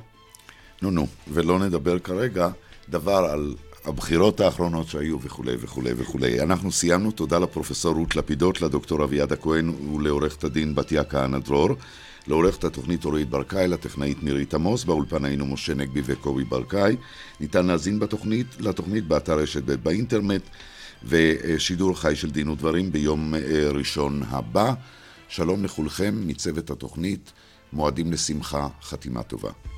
[0.83, 2.49] נו נו, ולא נדבר כרגע
[2.89, 3.55] דבר על
[3.85, 6.41] הבחירות האחרונות שהיו וכולי וכולי וכולי.
[6.41, 11.69] אנחנו סיימנו, תודה לפרופסור רות לפידות, לדוקטור אביעד הכהן ולעורכת הדין בתיה כהנא דרור.
[12.27, 16.97] לעורכת התוכנית אורית ברקאי, לטכנאית מירית עמוס, באולפן היינו משה נגבי וקובי ברקאי.
[17.41, 20.43] ניתן להזין בתוכנית, לתוכנית באתר רשת ב' באינטרנט,
[21.05, 24.75] ושידור חי של דין ודברים ביום אה, ראשון הבא.
[25.29, 27.33] שלום לכולכם מצוות התוכנית,
[27.73, 29.70] מועדים לשמחה, חתימה טובה.